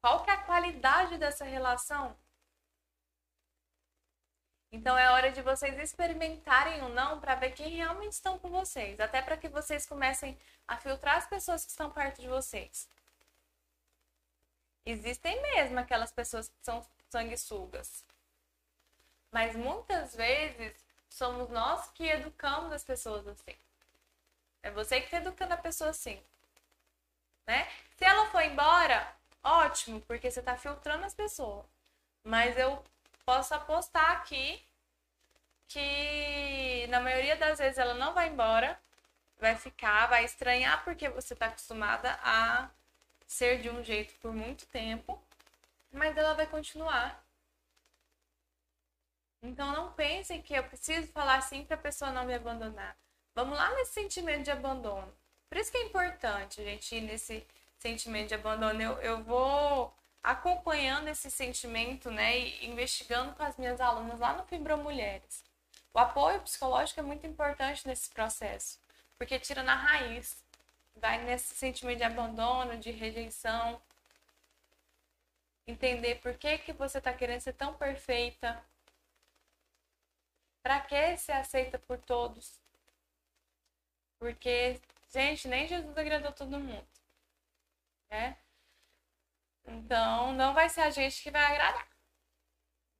Qual 0.00 0.24
que 0.24 0.30
é 0.30 0.34
a 0.34 0.42
qualidade 0.44 1.16
dessa 1.18 1.44
relação? 1.44 2.16
Então 4.72 4.98
é 4.98 5.10
hora 5.10 5.30
de 5.30 5.42
vocês 5.42 5.78
experimentarem 5.78 6.82
o 6.82 6.88
não 6.88 7.20
para 7.20 7.34
ver 7.36 7.52
quem 7.52 7.76
realmente 7.76 8.12
estão 8.12 8.38
com 8.38 8.50
vocês, 8.50 8.98
até 9.00 9.22
para 9.22 9.36
que 9.36 9.48
vocês 9.48 9.86
comecem 9.86 10.38
a 10.66 10.76
filtrar 10.76 11.16
as 11.16 11.26
pessoas 11.26 11.64
que 11.64 11.70
estão 11.70 11.90
perto 11.90 12.20
de 12.20 12.28
vocês. 12.28 12.88
Existem 14.84 15.40
mesmo 15.42 15.78
aquelas 15.78 16.12
pessoas 16.12 16.48
que 16.48 16.58
são 16.62 16.84
sanguessugas. 17.08 18.04
Mas 19.32 19.56
muitas 19.56 20.14
vezes 20.14 20.85
somos 21.10 21.48
nós 21.50 21.88
que 21.90 22.04
educamos 22.04 22.72
as 22.72 22.84
pessoas 22.84 23.26
assim. 23.26 23.56
É 24.62 24.70
você 24.70 25.00
que 25.00 25.06
está 25.06 25.18
educando 25.18 25.54
a 25.54 25.56
pessoa 25.56 25.90
assim. 25.90 26.22
Né? 27.46 27.68
Se 27.96 28.04
ela 28.04 28.26
for 28.26 28.42
embora, 28.42 29.14
ótimo, 29.42 30.00
porque 30.02 30.30
você 30.30 30.40
está 30.40 30.56
filtrando 30.56 31.04
as 31.04 31.14
pessoas. 31.14 31.64
Mas 32.24 32.58
eu 32.58 32.82
posso 33.24 33.54
apostar 33.54 34.12
aqui 34.12 34.64
que 35.68 36.86
na 36.88 37.00
maioria 37.00 37.36
das 37.36 37.58
vezes 37.58 37.78
ela 37.78 37.94
não 37.94 38.14
vai 38.14 38.28
embora, 38.28 38.78
vai 39.38 39.56
ficar, 39.56 40.06
vai 40.06 40.24
estranhar 40.24 40.84
porque 40.84 41.08
você 41.08 41.34
está 41.34 41.46
acostumada 41.46 42.18
a 42.22 42.68
ser 43.26 43.60
de 43.60 43.70
um 43.70 43.82
jeito 43.82 44.14
por 44.20 44.32
muito 44.32 44.66
tempo, 44.66 45.20
mas 45.92 46.16
ela 46.16 46.34
vai 46.34 46.46
continuar. 46.46 47.25
Então 49.46 49.72
não 49.72 49.92
pensem 49.92 50.42
que 50.42 50.54
eu 50.54 50.64
preciso 50.64 51.06
falar 51.08 51.36
assim 51.36 51.64
para 51.64 51.76
a 51.76 51.80
pessoa 51.80 52.10
não 52.10 52.24
me 52.24 52.34
abandonar. 52.34 52.96
Vamos 53.34 53.56
lá 53.56 53.74
nesse 53.74 53.92
sentimento 53.92 54.44
de 54.44 54.50
abandono. 54.50 55.12
Por 55.48 55.58
isso 55.58 55.70
que 55.70 55.78
é 55.78 55.84
importante 55.84 56.60
a 56.60 56.64
gente 56.64 56.94
ir 56.94 57.02
nesse 57.02 57.46
sentimento 57.78 58.28
de 58.28 58.34
abandono. 58.34 58.80
Eu, 58.80 58.92
eu 59.00 59.22
vou 59.22 59.94
acompanhando 60.22 61.08
esse 61.08 61.30
sentimento, 61.30 62.10
né, 62.10 62.36
e 62.38 62.66
investigando 62.66 63.32
com 63.34 63.44
as 63.44 63.56
minhas 63.56 63.80
alunas 63.80 64.18
lá 64.18 64.32
no 64.32 64.44
Fibro 64.44 64.76
Mulheres. 64.76 65.44
O 65.94 65.98
apoio 65.98 66.40
psicológico 66.42 67.00
é 67.00 67.02
muito 67.02 67.26
importante 67.26 67.86
nesse 67.86 68.10
processo, 68.10 68.80
porque 69.16 69.38
tira 69.38 69.62
na 69.62 69.74
raiz 69.74 70.44
vai 70.96 71.22
nesse 71.22 71.54
sentimento 71.54 71.98
de 71.98 72.04
abandono, 72.04 72.78
de 72.78 72.90
rejeição. 72.90 73.80
Entender 75.66 76.16
por 76.16 76.34
que, 76.34 76.58
que 76.58 76.72
você 76.72 76.98
está 76.98 77.12
querendo 77.12 77.40
ser 77.40 77.52
tão 77.52 77.74
perfeita. 77.74 78.62
Para 80.66 80.80
que 80.80 81.16
ser 81.16 81.30
aceita 81.30 81.78
por 81.78 81.96
todos? 81.96 82.60
Porque, 84.18 84.80
gente, 85.08 85.46
nem 85.46 85.68
Jesus 85.68 85.96
agradou 85.96 86.32
todo 86.32 86.58
mundo. 86.58 86.88
Né? 88.10 88.36
Então, 89.64 90.32
não 90.32 90.52
vai 90.54 90.68
ser 90.68 90.80
a 90.80 90.90
gente 90.90 91.22
que 91.22 91.30
vai 91.30 91.40
agradar. 91.40 91.86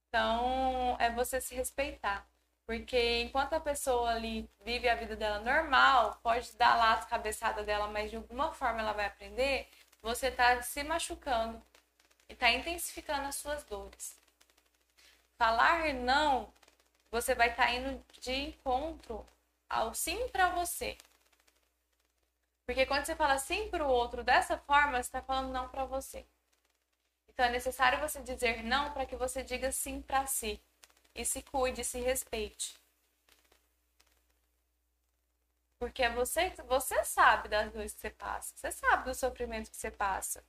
Então, 0.06 0.96
é 1.00 1.10
você 1.10 1.40
se 1.40 1.56
respeitar. 1.56 2.24
Porque 2.64 3.22
enquanto 3.22 3.54
a 3.54 3.60
pessoa 3.60 4.10
ali 4.10 4.48
vive 4.64 4.88
a 4.88 4.94
vida 4.94 5.16
dela 5.16 5.40
normal, 5.40 6.20
pode 6.22 6.56
dar 6.56 6.76
lá 6.76 6.92
as 6.92 7.06
cabeçadas 7.06 7.66
dela, 7.66 7.88
mas 7.88 8.10
de 8.10 8.16
alguma 8.16 8.52
forma 8.54 8.78
ela 8.78 8.92
vai 8.92 9.06
aprender, 9.06 9.68
você 10.00 10.28
está 10.28 10.62
se 10.62 10.84
machucando 10.84 11.60
e 12.28 12.32
está 12.32 12.48
intensificando 12.48 13.26
as 13.26 13.34
suas 13.34 13.64
dores. 13.64 14.16
Falar 15.36 15.92
não, 15.94 16.54
você 17.10 17.34
vai 17.34 17.50
estar 17.50 17.66
tá 17.66 17.72
indo 17.72 18.04
de 18.20 18.32
encontro 18.32 19.26
ao 19.68 19.94
sim 19.94 20.28
para 20.28 20.50
você. 20.50 20.96
Porque 22.64 22.84
quando 22.84 23.04
você 23.04 23.14
fala 23.14 23.38
sim 23.38 23.68
para 23.68 23.86
o 23.86 23.90
outro 23.90 24.24
dessa 24.24 24.58
forma, 24.58 24.92
você 24.92 25.08
está 25.08 25.22
falando 25.22 25.52
não 25.52 25.68
para 25.68 25.84
você. 25.84 26.26
Então 27.28 27.46
é 27.46 27.50
necessário 27.50 28.00
você 28.00 28.20
dizer 28.22 28.64
não 28.64 28.92
para 28.92 29.06
que 29.06 29.14
você 29.14 29.42
diga 29.42 29.70
sim 29.70 30.02
para 30.02 30.26
si 30.26 30.60
e 31.14 31.24
se 31.24 31.42
cuide, 31.42 31.84
se 31.84 32.00
respeite. 32.00 32.74
Porque 35.78 36.08
você, 36.08 36.50
você 36.66 37.04
sabe 37.04 37.48
das 37.48 37.70
dores 37.70 37.92
que 37.92 38.00
você 38.00 38.10
passa, 38.10 38.54
você 38.56 38.72
sabe 38.72 39.04
do 39.04 39.14
sofrimento 39.14 39.70
que 39.70 39.76
você 39.76 39.90
passa. 39.90 40.42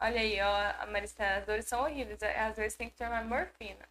Olha 0.00 0.20
aí, 0.20 0.38
ó, 0.40 0.86
Maristela, 0.86 1.38
as 1.38 1.46
dores 1.46 1.64
são 1.66 1.82
horríveis, 1.82 2.20
é, 2.22 2.38
às 2.40 2.56
vezes 2.56 2.76
tem 2.76 2.88
que 2.90 2.96
tomar 2.96 3.24
morfina. 3.24 3.88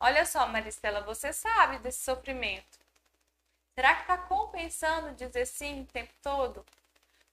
Olha 0.00 0.26
só, 0.26 0.46
Maristela, 0.48 1.02
você 1.02 1.32
sabe 1.32 1.78
desse 1.80 2.04
sofrimento. 2.04 2.78
Será 3.74 3.94
que 3.96 4.02
está 4.02 4.18
compensando 4.18 5.14
dizer 5.14 5.46
sim 5.46 5.82
o 5.82 5.86
tempo 5.86 6.12
todo? 6.22 6.64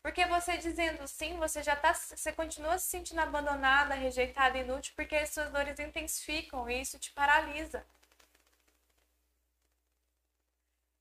Porque 0.02 0.26
você 0.26 0.58
dizendo 0.58 1.08
sim, 1.08 1.38
você 1.38 1.64
já 1.64 1.76
tá, 1.76 1.94
você 1.94 2.32
continua 2.34 2.78
se 2.80 2.88
sentindo 2.88 3.22
abandonada, 3.22 3.96
rejeitada, 3.96 4.58
inútil, 4.58 4.94
porque 4.96 5.16
as 5.16 5.30
suas 5.30 5.52
dores 5.52 5.80
intensificam 5.80 6.70
e 6.70 6.82
isso 6.82 7.00
te 7.00 7.12
paralisa. 7.12 7.86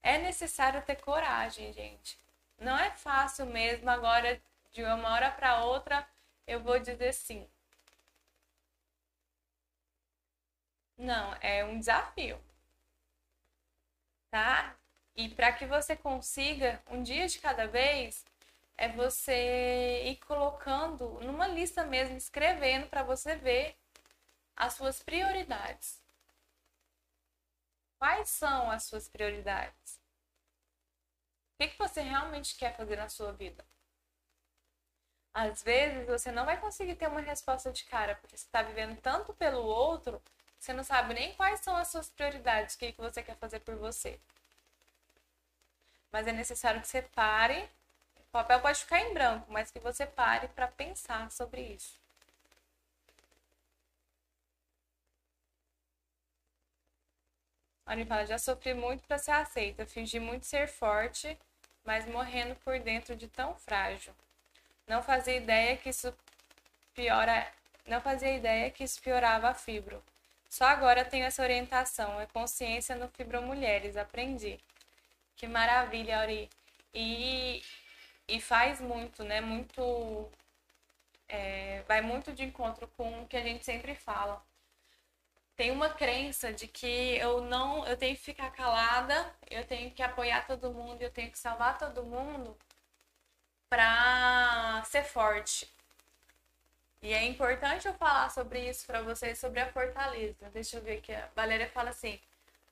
É 0.02 0.16
necessário 0.16 0.80
ter 0.80 0.96
coragem, 1.02 1.70
gente. 1.70 2.18
Não 2.58 2.78
é 2.78 2.90
fácil 2.92 3.44
mesmo 3.44 3.90
agora 3.90 4.40
de 4.72 4.82
uma 4.82 5.10
hora 5.12 5.30
para 5.30 5.64
outra 5.64 6.06
eu 6.46 6.60
vou 6.60 6.78
dizer 6.78 7.12
sim. 7.12 7.48
Não, 10.98 11.34
é 11.40 11.64
um 11.64 11.78
desafio. 11.78 12.38
Tá? 14.30 14.76
E 15.16 15.28
para 15.28 15.52
que 15.52 15.66
você 15.66 15.96
consiga 15.96 16.80
um 16.90 17.02
dia 17.02 17.26
de 17.26 17.38
cada 17.40 17.66
vez, 17.66 18.24
é 18.76 18.88
você 18.88 20.04
ir 20.06 20.16
colocando 20.26 21.18
numa 21.22 21.48
lista 21.48 21.84
mesmo, 21.84 22.16
escrevendo 22.16 22.86
para 22.88 23.02
você 23.02 23.36
ver 23.36 23.76
as 24.56 24.74
suas 24.74 25.02
prioridades. 25.02 26.00
Quais 27.98 28.30
são 28.30 28.70
as 28.70 28.84
suas 28.84 29.06
prioridades? 29.08 30.00
O 31.54 31.58
que, 31.58 31.68
que 31.68 31.78
você 31.78 32.00
realmente 32.00 32.56
quer 32.56 32.74
fazer 32.76 32.96
na 32.96 33.08
sua 33.10 33.32
vida? 33.32 33.64
Às 35.36 35.62
vezes 35.62 36.06
você 36.08 36.32
não 36.32 36.44
vai 36.46 36.58
conseguir 36.58 36.96
ter 36.96 37.06
uma 37.08 37.20
resposta 37.20 37.70
de 37.70 37.84
cara, 37.84 38.16
porque 38.16 38.36
você 38.36 38.44
está 38.46 38.62
vivendo 38.62 39.00
tanto 39.00 39.32
pelo 39.34 39.62
outro, 39.62 40.20
você 40.58 40.72
não 40.72 40.82
sabe 40.82 41.14
nem 41.14 41.34
quais 41.34 41.60
são 41.60 41.76
as 41.76 41.88
suas 41.88 42.08
prioridades, 42.08 42.74
o 42.74 42.78
que, 42.78 42.92
que 42.92 43.00
você 43.00 43.22
quer 43.22 43.36
fazer 43.36 43.60
por 43.60 43.76
você. 43.76 44.18
Mas 46.10 46.26
é 46.26 46.32
necessário 46.32 46.80
que 46.80 46.88
você 46.88 47.02
pare 47.02 47.68
o 48.18 48.22
papel 48.32 48.60
pode 48.60 48.80
ficar 48.80 49.00
em 49.00 49.14
branco, 49.14 49.50
mas 49.50 49.70
que 49.70 49.80
você 49.80 50.06
pare 50.06 50.48
para 50.48 50.68
pensar 50.68 51.30
sobre 51.32 51.62
isso. 51.62 51.98
A 57.86 57.96
fala, 58.04 58.26
já 58.26 58.38
sofri 58.38 58.74
muito 58.74 59.02
para 59.06 59.18
ser 59.18 59.30
aceita, 59.30 59.86
fingi 59.86 60.20
muito 60.20 60.44
ser 60.44 60.68
forte, 60.68 61.38
mas 61.84 62.06
morrendo 62.06 62.54
por 62.56 62.78
dentro 62.78 63.16
de 63.16 63.28
tão 63.28 63.54
frágil. 63.56 64.14
Não 64.86 65.02
fazia 65.02 65.36
ideia 65.36 65.76
que 65.76 65.88
isso 65.90 66.14
piora, 66.94 67.52
não 67.86 68.00
fazia 68.00 68.34
ideia 68.34 68.70
que 68.70 68.84
isso 68.84 69.00
piorava 69.02 69.48
a 69.50 69.54
fibro. 69.54 70.02
Só 70.48 70.64
agora 70.66 71.04
tenho 71.04 71.24
essa 71.24 71.42
orientação, 71.42 72.20
é 72.20 72.26
consciência 72.26 72.96
no 72.96 73.08
Fibro 73.08 73.42
Mulheres, 73.42 73.96
aprendi. 73.96 74.58
Que 75.36 75.46
maravilha, 75.48 76.20
Ori. 76.20 76.48
E, 76.94 77.62
e 78.28 78.40
faz 78.40 78.80
muito, 78.80 79.24
né? 79.24 79.40
Muito. 79.40 80.30
É, 81.28 81.82
vai 81.88 82.00
muito 82.02 82.32
de 82.32 82.44
encontro 82.44 82.88
com 82.96 83.22
o 83.22 83.26
que 83.26 83.36
a 83.36 83.42
gente 83.42 83.64
sempre 83.64 83.94
fala 83.94 84.42
tem 85.56 85.70
uma 85.70 85.88
crença 85.88 86.52
de 86.52 86.68
que 86.68 87.16
eu 87.16 87.40
não, 87.40 87.86
eu 87.86 87.96
tenho 87.96 88.14
que 88.14 88.22
ficar 88.22 88.50
calada, 88.50 89.34
eu 89.50 89.64
tenho 89.64 89.90
que 89.90 90.02
apoiar 90.02 90.46
todo 90.46 90.72
mundo, 90.72 91.00
eu 91.00 91.10
tenho 91.10 91.30
que 91.30 91.38
salvar 91.38 91.78
todo 91.78 92.04
mundo 92.04 92.56
para 93.68 94.82
ser 94.84 95.04
forte. 95.04 95.70
E 97.02 97.12
é 97.12 97.24
importante 97.24 97.86
eu 97.86 97.94
falar 97.94 98.30
sobre 98.30 98.68
isso 98.68 98.86
para 98.86 99.02
vocês, 99.02 99.38
sobre 99.38 99.60
a 99.60 99.72
fortaleza. 99.72 100.50
Deixa 100.50 100.76
eu 100.76 100.82
ver 100.82 100.98
aqui. 100.98 101.12
A 101.12 101.28
Valéria 101.34 101.68
fala 101.68 101.90
assim: 101.90 102.20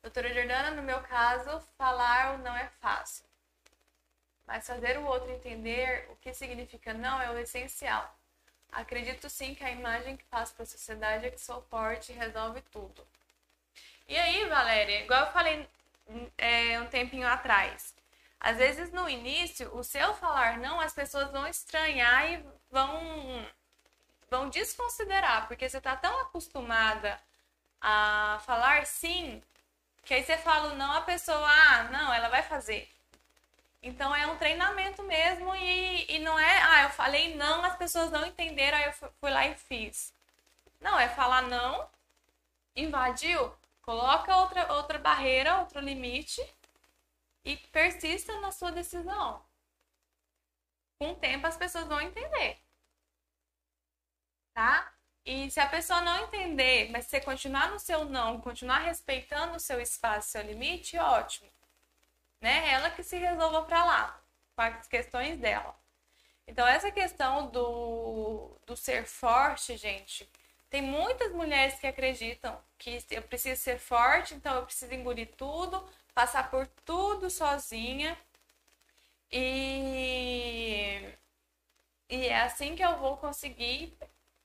Doutora 0.02 0.32
Jordana, 0.32 0.70
no 0.72 0.82
meu 0.82 1.00
caso, 1.02 1.60
falar 1.78 2.38
não 2.38 2.56
é 2.56 2.68
fácil. 2.80 3.24
Mas 4.46 4.66
fazer 4.66 4.98
o 4.98 5.04
outro 5.04 5.30
entender 5.30 6.06
o 6.10 6.16
que 6.16 6.34
significa 6.34 6.92
não 6.92 7.20
é 7.22 7.30
o 7.30 7.38
essencial. 7.38 8.14
Acredito 8.72 9.30
sim 9.30 9.54
que 9.54 9.64
a 9.64 9.70
imagem 9.70 10.16
que 10.16 10.24
passo 10.24 10.52
para 10.54 10.64
a 10.64 10.66
sociedade 10.66 11.26
é 11.26 11.30
que 11.30 11.40
sou 11.40 11.62
forte 11.62 12.12
e 12.12 12.16
resolve 12.16 12.60
tudo. 12.72 13.06
E 14.08 14.18
aí, 14.18 14.46
Valéria, 14.48 15.04
igual 15.04 15.26
eu 15.26 15.32
falei 15.32 15.66
é, 16.36 16.80
um 16.80 16.86
tempinho 16.86 17.26
atrás, 17.26 17.94
às 18.44 18.58
vezes 18.58 18.92
no 18.92 19.08
início, 19.08 19.74
o 19.74 19.82
seu 19.82 20.12
falar 20.12 20.58
não, 20.58 20.78
as 20.78 20.92
pessoas 20.92 21.30
vão 21.30 21.46
estranhar 21.46 22.30
e 22.30 22.44
vão, 22.70 23.46
vão 24.28 24.50
desconsiderar, 24.50 25.48
porque 25.48 25.66
você 25.66 25.78
está 25.78 25.96
tão 25.96 26.20
acostumada 26.20 27.18
a 27.80 28.38
falar 28.44 28.84
sim, 28.84 29.42
que 30.04 30.12
aí 30.12 30.22
você 30.22 30.36
fala 30.36 30.74
não, 30.74 30.92
a 30.92 31.00
pessoa, 31.00 31.48
ah, 31.48 31.84
não, 31.84 32.12
ela 32.12 32.28
vai 32.28 32.42
fazer. 32.42 32.86
Então 33.82 34.14
é 34.14 34.26
um 34.26 34.36
treinamento 34.36 35.02
mesmo 35.04 35.56
e, 35.56 36.16
e 36.16 36.18
não 36.18 36.38
é, 36.38 36.62
ah, 36.64 36.82
eu 36.82 36.90
falei 36.90 37.34
não, 37.36 37.64
as 37.64 37.76
pessoas 37.78 38.10
não 38.10 38.26
entenderam, 38.26 38.76
aí 38.76 38.84
eu 38.84 38.92
fui 38.92 39.30
lá 39.30 39.46
e 39.46 39.54
fiz. 39.54 40.12
Não, 40.82 40.98
é 41.00 41.08
falar 41.08 41.42
não, 41.42 41.88
invadiu, 42.76 43.54
coloca 43.80 44.36
outra, 44.36 44.70
outra 44.74 44.98
barreira, 44.98 45.60
outro 45.60 45.80
limite 45.80 46.42
e 47.44 47.56
persista 47.56 48.40
na 48.40 48.52
sua 48.52 48.72
decisão. 48.72 49.44
Com 50.98 51.12
o 51.12 51.16
tempo 51.16 51.46
as 51.46 51.56
pessoas 51.56 51.86
vão 51.86 52.00
entender. 52.00 52.58
Tá? 54.52 54.92
E 55.24 55.50
se 55.50 55.58
a 55.60 55.68
pessoa 55.68 56.00
não 56.02 56.24
entender, 56.24 56.90
mas 56.90 57.06
você 57.06 57.20
continuar 57.20 57.70
no 57.70 57.78
seu 57.78 58.04
não, 58.04 58.40
continuar 58.40 58.78
respeitando 58.78 59.56
o 59.56 59.60
seu 59.60 59.80
espaço, 59.80 60.30
seu 60.30 60.42
limite, 60.42 60.98
ótimo 60.98 61.50
né? 62.44 62.70
Ela 62.72 62.90
que 62.90 63.02
se 63.02 63.16
resolva 63.16 63.62
para 63.62 63.82
lá, 63.84 64.22
com 64.54 64.62
as 64.62 64.86
questões 64.86 65.38
dela. 65.38 65.74
Então, 66.46 66.66
essa 66.66 66.90
questão 66.90 67.48
do, 67.48 68.54
do 68.66 68.76
ser 68.76 69.06
forte, 69.06 69.78
gente, 69.78 70.28
tem 70.68 70.82
muitas 70.82 71.32
mulheres 71.32 71.78
que 71.80 71.86
acreditam 71.86 72.60
que 72.76 73.02
eu 73.10 73.22
preciso 73.22 73.62
ser 73.62 73.78
forte, 73.78 74.34
então 74.34 74.56
eu 74.56 74.66
preciso 74.66 74.92
engolir 74.92 75.30
tudo, 75.38 75.88
passar 76.14 76.50
por 76.50 76.66
tudo 76.84 77.28
sozinha. 77.30 78.16
E, 79.30 81.12
e 82.08 82.26
é 82.26 82.42
assim 82.42 82.76
que 82.76 82.84
eu 82.84 82.96
vou 82.98 83.16
conseguir 83.16 83.96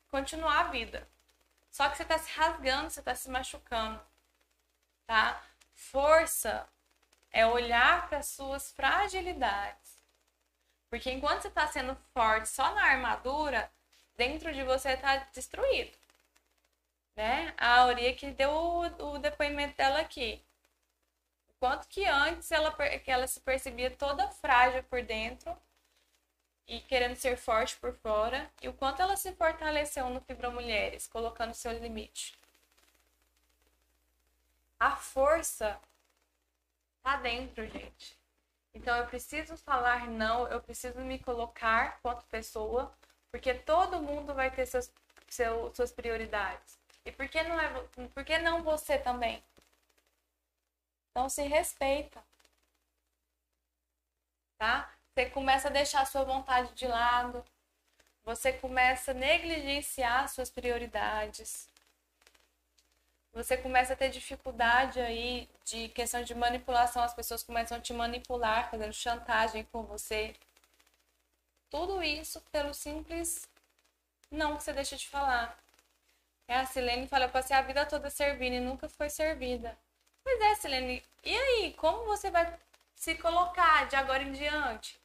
continuar 0.09 0.59
a 0.61 0.63
vida. 0.71 1.07
Só 1.71 1.87
que 1.89 1.97
você 1.97 2.03
está 2.03 2.17
se 2.17 2.31
rasgando, 2.31 2.89
você 2.89 2.99
está 2.99 3.15
se 3.15 3.29
machucando, 3.29 4.01
tá? 5.05 5.41
Força 5.73 6.67
é 7.31 7.45
olhar 7.45 8.09
para 8.09 8.23
suas 8.23 8.71
fragilidades. 8.71 9.97
Porque 10.89 11.11
enquanto 11.11 11.43
você 11.43 11.47
está 11.49 11.67
sendo 11.67 11.95
forte 12.13 12.49
só 12.49 12.73
na 12.73 12.83
armadura, 12.83 13.71
dentro 14.17 14.51
de 14.53 14.63
você 14.63 14.89
está 14.89 15.17
destruído. 15.33 15.95
Né? 17.15 17.53
A 17.57 17.81
Auria 17.81 18.13
que 18.13 18.31
deu 18.31 18.51
o, 18.51 19.13
o, 19.13 19.19
depoimento 19.19 19.77
dela 19.77 19.99
aqui. 19.99 20.43
Quanto 21.59 21.87
que 21.87 22.05
antes 22.05 22.51
ela, 22.51 22.71
que 22.99 23.11
ela 23.11 23.27
se 23.27 23.39
percebia 23.41 23.91
toda 23.91 24.29
frágil 24.29 24.83
por 24.83 25.03
dentro 25.03 25.55
e 26.65 26.79
querendo 26.81 27.15
ser 27.15 27.35
forte 27.35 27.75
por 27.77 27.93
fora, 27.95 28.49
e 28.61 28.69
o 28.69 28.73
quanto 28.73 29.01
ela 29.01 29.17
se 29.17 29.33
fortaleceu 29.33 30.09
no 30.09 30.21
Fibra 30.21 30.51
Mulheres, 30.51 31.07
colocando 31.07 31.53
seu 31.53 31.71
limite. 31.73 32.37
A 34.79 34.95
força 34.95 35.79
tá 37.01 37.17
dentro, 37.17 37.67
gente. 37.67 38.17
Então 38.73 38.95
eu 38.95 39.07
preciso 39.07 39.57
falar 39.57 40.07
não, 40.07 40.47
eu 40.47 40.61
preciso 40.61 40.99
me 41.01 41.19
colocar 41.19 41.99
quanto 42.01 42.23
pessoa, 42.27 42.93
porque 43.31 43.53
todo 43.53 44.01
mundo 44.01 44.33
vai 44.33 44.51
ter 44.51 44.65
seus, 44.65 44.91
seu, 45.27 45.73
suas 45.73 45.91
prioridades. 45.91 46.77
E 47.03 47.11
por 47.11 47.27
que 47.27 47.41
não 47.43 47.59
é 47.59 47.69
por 48.13 48.23
que 48.23 48.37
não 48.37 48.63
você 48.63 48.97
também? 48.97 49.43
Então 51.19 51.27
se 51.27 51.43
respeita. 51.43 52.23
Tá? 54.57 54.89
Você 55.13 55.25
começa 55.25 55.67
a 55.67 55.71
deixar 55.71 56.01
a 56.01 56.05
sua 56.05 56.23
vontade 56.23 56.73
de 56.73 56.87
lado. 56.87 57.43
Você 58.23 58.53
começa 58.53 59.11
a 59.11 59.13
negligenciar 59.13 60.29
suas 60.29 60.49
prioridades 60.49 61.67
você 63.31 63.55
começa 63.55 63.93
a 63.93 63.95
ter 63.95 64.09
dificuldade 64.09 64.99
aí 64.99 65.47
de 65.63 65.87
questão 65.89 66.23
de 66.23 66.33
manipulação, 66.33 67.03
as 67.03 67.13
pessoas 67.13 67.43
começam 67.43 67.77
a 67.77 67.79
te 67.79 67.93
manipular, 67.93 68.69
fazendo 68.71 68.91
chantagem 68.91 69.63
com 69.71 69.83
você. 69.83 70.35
Tudo 71.69 72.01
isso 72.01 72.41
pelo 72.51 72.73
simples 72.73 73.47
não 74.31 74.57
que 74.57 74.63
você 74.63 74.73
deixa 74.73 74.97
de 74.97 75.07
falar. 75.07 75.57
É, 76.47 76.55
a 76.55 76.65
Silene 76.65 77.07
fala, 77.07 77.25
eu 77.25 77.29
passei 77.29 77.55
a 77.55 77.61
vida 77.61 77.85
toda 77.85 78.09
servindo 78.09 78.55
e 78.55 78.59
nunca 78.59 78.89
foi 78.89 79.09
servida. 79.09 79.77
Pois 80.23 80.39
é, 80.41 80.55
Silene, 80.55 81.03
e 81.23 81.35
aí, 81.35 81.73
como 81.73 82.05
você 82.05 82.31
vai 82.31 82.57
se 82.95 83.15
colocar 83.15 83.87
de 83.87 83.95
agora 83.97 84.23
em 84.23 84.31
diante? 84.31 84.99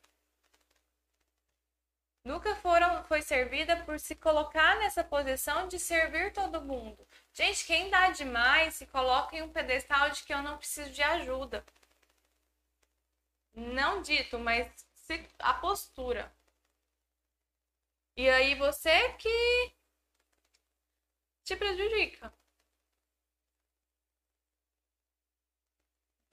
Nunca 2.25 2.55
foram, 2.57 3.05
foi 3.05 3.23
servida 3.23 3.77
por 3.85 4.01
se 4.01 4.15
colocar 4.15 4.79
nessa 4.79 5.05
posição 5.05 5.69
de 5.69 5.79
servir 5.79 6.33
todo 6.33 6.61
mundo. 6.63 7.07
Gente, 7.33 7.65
quem 7.67 7.91
dá 7.91 8.11
demais 8.11 8.75
se 8.75 8.87
coloca 8.87 9.37
em 9.37 9.43
um 9.43 9.49
pedestal 9.53 10.11
de 10.11 10.23
que 10.25 10.33
eu 10.33 10.43
não 10.43 10.57
preciso 10.59 10.91
de 10.91 11.03
ajuda. 11.03 11.65
Não 13.55 14.03
dito, 14.03 14.39
mas 14.39 14.67
a 15.39 15.55
postura. 15.55 16.31
E 18.17 18.29
aí 18.29 18.55
você 18.55 19.13
que 19.15 19.73
te 21.45 21.57
prejudica. 21.57 22.33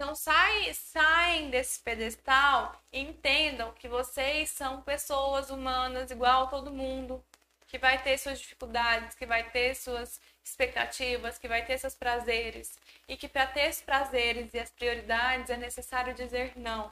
Então 0.02 0.16
sai, 0.16 0.74
saem 0.74 1.52
desse 1.52 1.80
pedestal 1.80 2.76
e 2.92 3.02
entendam 3.02 3.72
que 3.74 3.88
vocês 3.88 4.50
são 4.50 4.82
pessoas 4.82 5.52
humanas 5.52 6.10
igual 6.10 6.46
a 6.46 6.48
todo 6.48 6.72
mundo, 6.72 7.24
que 7.68 7.78
vai 7.78 8.02
ter 8.02 8.18
suas 8.18 8.40
dificuldades, 8.40 9.16
que 9.16 9.28
vai 9.28 9.48
ter 9.52 9.76
suas 9.76 10.20
expectativas, 10.44 11.38
que 11.38 11.48
vai 11.48 11.64
ter 11.64 11.78
seus 11.78 11.94
prazeres 11.94 12.80
e 13.08 13.16
que 13.16 13.28
para 13.30 13.46
ter 13.46 13.70
os 13.70 13.80
prazeres 13.80 14.52
e 14.56 14.60
as 14.60 14.72
prioridades 14.72 15.52
é 15.52 15.58
necessário 15.58 16.16
dizer 16.16 16.54
não. 16.58 16.92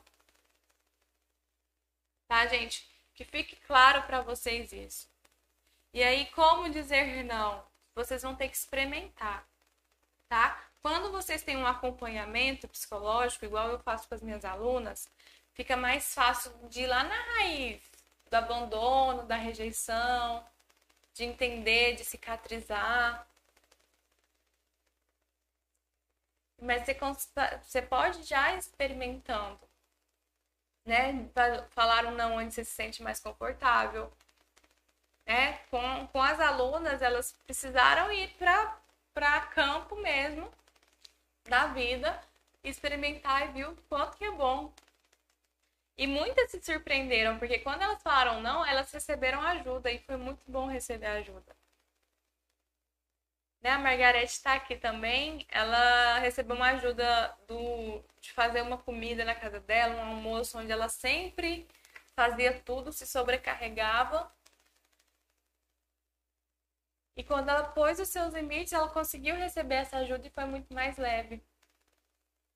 Tá, 2.27 2.45
gente? 2.45 2.87
Que 3.15 3.25
fique 3.25 3.55
claro 3.65 4.03
para 4.03 4.21
vocês 4.21 4.71
isso. 4.71 5.09
E 5.91 6.03
aí, 6.03 6.27
como 6.27 6.69
dizer 6.69 7.23
não? 7.23 7.65
Vocês 7.95 8.21
vão 8.21 8.35
ter 8.35 8.49
que 8.49 8.55
experimentar, 8.55 9.47
tá? 10.27 10.68
Quando 10.81 11.11
vocês 11.11 11.43
têm 11.43 11.57
um 11.57 11.67
acompanhamento 11.67 12.67
psicológico, 12.67 13.45
igual 13.45 13.69
eu 13.69 13.79
faço 13.79 14.07
com 14.07 14.15
as 14.15 14.21
minhas 14.21 14.45
alunas, 14.45 15.09
fica 15.53 15.75
mais 15.75 16.13
fácil 16.13 16.51
de 16.69 16.81
ir 16.83 16.87
lá 16.87 17.03
na 17.03 17.15
raiz 17.15 17.81
do 18.29 18.35
abandono, 18.35 19.23
da 19.25 19.35
rejeição, 19.35 20.45
de 21.13 21.25
entender, 21.25 21.95
de 21.95 22.05
cicatrizar. 22.05 23.27
Mas 26.61 26.83
você, 27.63 27.81
pode 27.81 28.23
já 28.23 28.53
experimentando, 28.55 29.59
né? 30.85 31.29
Falar 31.71 32.05
um 32.05 32.11
não 32.11 32.35
onde 32.35 32.53
você 32.53 32.63
se 32.65 32.71
sente 32.71 33.01
mais 33.03 33.19
confortável. 33.19 34.11
Né? 35.25 35.53
Com, 35.69 36.07
com 36.07 36.21
as 36.21 36.39
alunas, 36.39 37.01
elas 37.01 37.33
precisaram 37.45 38.11
ir 38.11 38.29
para 39.13 39.41
campo 39.53 39.95
mesmo 39.97 40.51
da 41.49 41.67
vida 41.67 42.19
experimentar 42.63 43.49
e 43.49 43.53
viu 43.53 43.75
quanto 43.89 44.17
que 44.17 44.25
é 44.25 44.31
bom. 44.31 44.73
E 45.97 46.07
muitas 46.07 46.51
se 46.51 46.61
surpreenderam, 46.61 47.37
porque 47.37 47.59
quando 47.59 47.81
elas 47.81 48.01
falaram 48.01 48.41
não, 48.41 48.65
elas 48.65 48.91
receberam 48.91 49.41
ajuda 49.41 49.91
e 49.91 49.99
foi 49.99 50.15
muito 50.17 50.41
bom 50.47 50.67
receber 50.67 51.07
ajuda. 51.07 51.55
Né? 53.61 53.71
A 53.71 53.79
Margarete 53.79 54.31
está 54.31 54.53
aqui 54.53 54.75
também. 54.77 55.45
Ela 55.49 56.19
recebeu 56.19 56.55
uma 56.55 56.69
ajuda 56.71 57.35
do, 57.47 58.01
de 58.21 58.31
fazer 58.31 58.61
uma 58.61 58.77
comida 58.77 59.25
na 59.25 59.35
casa 59.35 59.59
dela, 59.59 59.95
um 59.95 60.07
almoço 60.09 60.57
onde 60.57 60.71
ela 60.71 60.89
sempre 60.89 61.67
fazia 62.15 62.53
tudo, 62.61 62.91
se 62.93 63.05
sobrecarregava. 63.05 64.31
E 67.19 67.23
quando 67.25 67.49
ela 67.49 67.63
pôs 67.63 67.99
os 67.99 68.07
seus 68.07 68.33
limites, 68.33 68.71
ela 68.71 68.87
conseguiu 68.87 69.35
receber 69.35 69.75
essa 69.75 69.97
ajuda 69.97 70.25
e 70.25 70.29
foi 70.29 70.45
muito 70.45 70.73
mais 70.73 70.97
leve. 70.97 71.43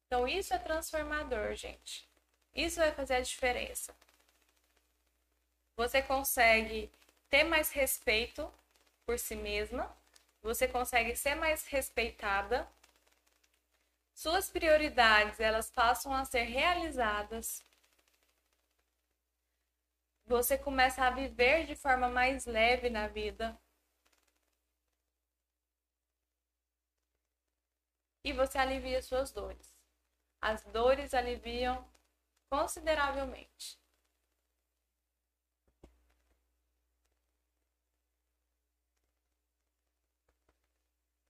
Então, 0.07 0.25
isso 0.25 0.53
é 0.53 0.57
transformador, 0.57 1.53
gente. 1.53 2.07
Isso 2.55 2.79
vai 2.79 2.93
fazer 2.93 3.15
a 3.15 3.21
diferença. 3.21 3.93
Você 5.75 6.01
consegue 6.01 6.89
ter 7.29 7.43
mais 7.43 7.71
respeito 7.71 8.49
por 9.05 9.19
si 9.19 9.35
mesma, 9.35 9.93
você 10.41 10.65
consegue 10.65 11.13
ser 11.13 11.35
mais 11.35 11.67
respeitada. 11.67 12.65
Suas 14.13 14.49
prioridades, 14.49 15.41
elas 15.41 15.69
passam 15.69 16.13
a 16.13 16.23
ser 16.23 16.43
realizadas. 16.43 17.65
Você 20.25 20.57
começa 20.57 21.03
a 21.03 21.09
viver 21.09 21.65
de 21.65 21.75
forma 21.75 22.07
mais 22.07 22.45
leve 22.45 22.89
na 22.89 23.09
vida. 23.09 23.61
E 28.23 28.31
você 28.33 28.57
alivia 28.57 29.01
suas 29.01 29.31
dores. 29.31 29.75
As 30.41 30.63
dores 30.63 31.13
aliviam 31.13 31.85
consideravelmente. 32.49 33.77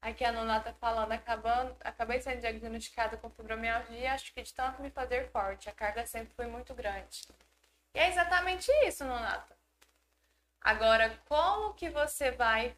Aqui 0.01 0.25
a 0.25 0.33
Nona 0.33 0.59
tá 0.59 0.73
falando, 0.73 1.13
acabando, 1.13 1.77
acabei 1.79 2.19
sendo 2.21 2.41
diagnosticada 2.41 3.15
com 3.15 3.29
fibromialgia, 3.29 4.13
acho 4.13 4.33
que 4.33 4.41
de 4.43 4.53
tanto 4.53 4.81
me 4.81 4.91
fazer 4.91 5.29
forte, 5.31 5.69
a 5.69 5.71
carga 5.71 6.05
sempre 6.05 6.33
foi 6.35 6.45
muito 6.45 6.73
grande. 6.73 7.25
E 7.93 7.99
é 7.99 8.09
exatamente 8.09 8.69
isso, 8.85 9.05
Nonata. 9.05 9.55
Agora, 10.59 11.17
como 11.25 11.73
que 11.73 11.89
você 11.89 12.31
vai 12.31 12.75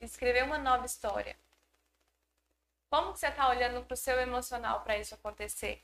escrever 0.00 0.44
uma 0.44 0.56
nova 0.56 0.86
história? 0.86 1.36
Como 2.90 3.12
que 3.12 3.20
você 3.20 3.28
está 3.28 3.48
olhando 3.48 3.84
para 3.84 3.94
o 3.94 3.96
seu 3.96 4.20
emocional 4.20 4.80
para 4.80 4.98
isso 4.98 5.14
acontecer? 5.14 5.80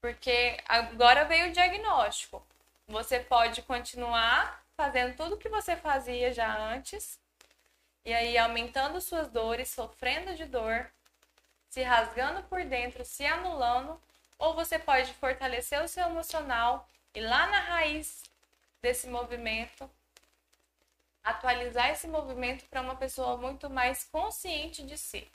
Porque 0.00 0.58
agora 0.66 1.24
veio 1.24 1.48
o 1.48 1.52
diagnóstico. 1.52 2.44
Você 2.88 3.20
pode 3.20 3.62
continuar 3.62 4.62
fazendo 4.76 5.16
tudo 5.16 5.36
o 5.36 5.38
que 5.38 5.48
você 5.48 5.76
fazia 5.76 6.32
já 6.32 6.54
antes, 6.54 7.18
e 8.04 8.12
aí 8.12 8.36
aumentando 8.36 9.00
suas 9.00 9.28
dores, 9.28 9.70
sofrendo 9.70 10.34
de 10.34 10.44
dor, 10.44 10.90
se 11.70 11.82
rasgando 11.82 12.42
por 12.44 12.64
dentro, 12.64 13.04
se 13.04 13.24
anulando, 13.24 14.00
ou 14.38 14.54
você 14.54 14.78
pode 14.78 15.12
fortalecer 15.14 15.82
o 15.82 15.88
seu 15.88 16.06
emocional 16.06 16.88
e 17.14 17.20
lá 17.20 17.46
na 17.46 17.60
raiz 17.60 18.22
desse 18.82 19.08
movimento 19.08 19.90
atualizar 21.26 21.90
esse 21.90 22.06
movimento 22.06 22.64
para 22.66 22.80
uma 22.80 22.96
pessoa 22.96 23.36
muito 23.36 23.68
mais 23.68 24.04
consciente 24.04 24.82
de 24.82 24.96
si, 24.96 25.28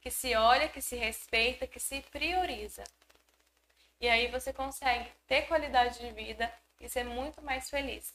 que 0.00 0.10
se 0.10 0.34
olha, 0.34 0.68
que 0.68 0.82
se 0.82 0.96
respeita, 0.96 1.66
que 1.66 1.78
se 1.78 2.00
prioriza. 2.10 2.82
E 4.00 4.08
aí 4.08 4.28
você 4.28 4.52
consegue 4.52 5.08
ter 5.26 5.42
qualidade 5.42 6.00
de 6.00 6.10
vida 6.10 6.52
e 6.80 6.88
ser 6.88 7.04
muito 7.04 7.40
mais 7.42 7.70
feliz. 7.70 8.14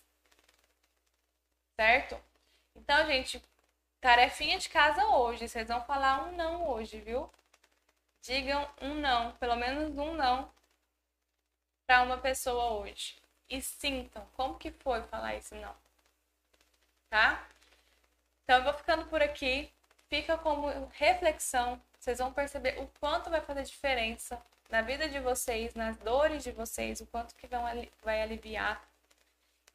Certo? 1.77 2.19
Então, 2.75 3.05
gente, 3.05 3.41
Tarefinha 4.01 4.57
de 4.57 4.69
casa 4.69 5.05
hoje. 5.07 5.47
Vocês 5.47 5.67
vão 5.67 5.83
falar 5.83 6.23
um 6.23 6.31
não 6.35 6.69
hoje, 6.69 6.99
viu? 7.01 7.29
Digam 8.21 8.67
um 8.81 8.95
não, 8.95 9.33
pelo 9.33 9.55
menos 9.55 9.97
um 9.97 10.13
não, 10.13 10.49
para 11.85 12.03
uma 12.03 12.17
pessoa 12.17 12.79
hoje. 12.79 13.17
E 13.49 13.61
sintam 13.61 14.25
como 14.35 14.57
que 14.57 14.71
foi 14.71 15.01
falar 15.03 15.35
esse 15.35 15.53
não. 15.55 15.75
Tá? 17.09 17.47
Então 18.43 18.57
eu 18.57 18.63
vou 18.63 18.73
ficando 18.73 19.05
por 19.05 19.21
aqui. 19.21 19.71
Fica 20.09 20.37
como 20.37 20.67
reflexão. 20.93 21.79
Vocês 21.99 22.17
vão 22.17 22.31
perceber 22.33 22.79
o 22.79 22.87
quanto 22.99 23.29
vai 23.29 23.41
fazer 23.41 23.63
diferença 23.63 24.41
na 24.69 24.81
vida 24.81 25.09
de 25.09 25.19
vocês, 25.19 25.73
nas 25.73 25.97
dores 25.97 26.43
de 26.43 26.51
vocês, 26.51 27.01
o 27.01 27.05
quanto 27.07 27.35
que 27.35 27.47
vão, 27.47 27.63
vai 28.03 28.21
aliviar. 28.21 28.81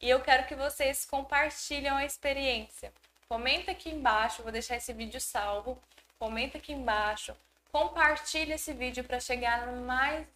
E 0.01 0.09
eu 0.09 0.21
quero 0.21 0.47
que 0.47 0.55
vocês 0.55 1.05
compartilhem 1.05 1.91
a 1.91 2.05
experiência. 2.05 2.93
Comenta 3.29 3.73
aqui 3.73 3.91
embaixo, 3.91 4.43
vou 4.43 4.53
deixar 4.53 4.77
esse 4.77 4.93
vídeo 4.93 5.21
salvo. 5.21 5.81
Comenta 6.19 6.59
aqui 6.59 6.73
embaixo. 6.73 7.37
Compartilha 7.73 8.55
esse 8.55 8.73
vídeo 8.73 9.03
para 9.03 9.19
chegar 9.19 9.67
no 9.67 9.85
mais, 9.85 10.27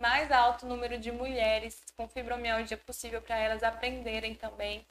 mais 0.00 0.32
alto 0.32 0.66
número 0.66 0.98
de 0.98 1.12
mulheres 1.12 1.80
com 1.96 2.08
fibromialgia 2.08 2.76
possível 2.76 3.22
para 3.22 3.36
elas 3.36 3.62
aprenderem 3.62 4.34
também. 4.34 4.84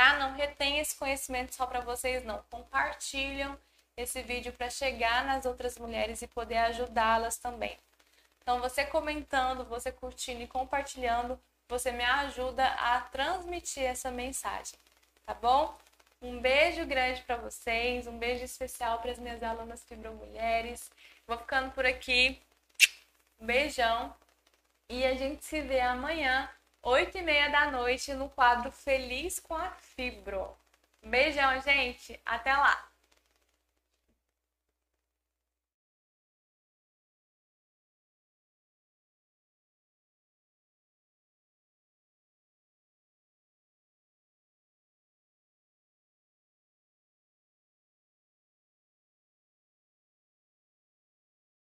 Tá? 0.00 0.16
Não 0.16 0.32
retém 0.32 0.78
esse 0.78 0.96
conhecimento 0.96 1.54
só 1.54 1.66
para 1.66 1.80
vocês, 1.80 2.24
não. 2.24 2.42
Compartilham 2.48 3.54
esse 3.94 4.22
vídeo 4.22 4.50
para 4.50 4.70
chegar 4.70 5.26
nas 5.26 5.44
outras 5.44 5.76
mulheres 5.76 6.22
e 6.22 6.26
poder 6.26 6.56
ajudá-las 6.56 7.36
também. 7.36 7.76
Então, 8.40 8.60
você 8.60 8.86
comentando, 8.86 9.62
você 9.62 9.92
curtindo 9.92 10.40
e 10.40 10.46
compartilhando, 10.46 11.38
você 11.68 11.92
me 11.92 12.02
ajuda 12.02 12.66
a 12.66 13.02
transmitir 13.12 13.82
essa 13.82 14.10
mensagem, 14.10 14.78
tá 15.26 15.34
bom? 15.34 15.76
Um 16.22 16.40
beijo 16.40 16.86
grande 16.86 17.20
para 17.24 17.36
vocês, 17.36 18.06
um 18.06 18.16
beijo 18.16 18.42
especial 18.42 19.00
para 19.00 19.10
as 19.10 19.18
minhas 19.18 19.42
alunas 19.42 19.84
fibromulheres. 19.84 20.90
Vou 21.26 21.36
ficando 21.36 21.72
por 21.72 21.84
aqui. 21.84 22.40
Um 23.38 23.44
beijão. 23.44 24.16
E 24.88 25.04
a 25.04 25.14
gente 25.14 25.44
se 25.44 25.60
vê 25.60 25.80
amanhã, 25.80 26.48
8 26.82 27.18
e 27.18 27.22
meia 27.22 27.48
da 27.50 27.70
noite, 27.70 28.14
no 28.14 28.28
quadro 28.30 28.72
Feliz 28.72 29.38
com 29.38 29.54
a 29.54 29.70
Fibro. 29.70 30.56
Beijão, 31.02 31.60
gente. 31.60 32.18
Até 32.24 32.54
lá! 32.56 32.89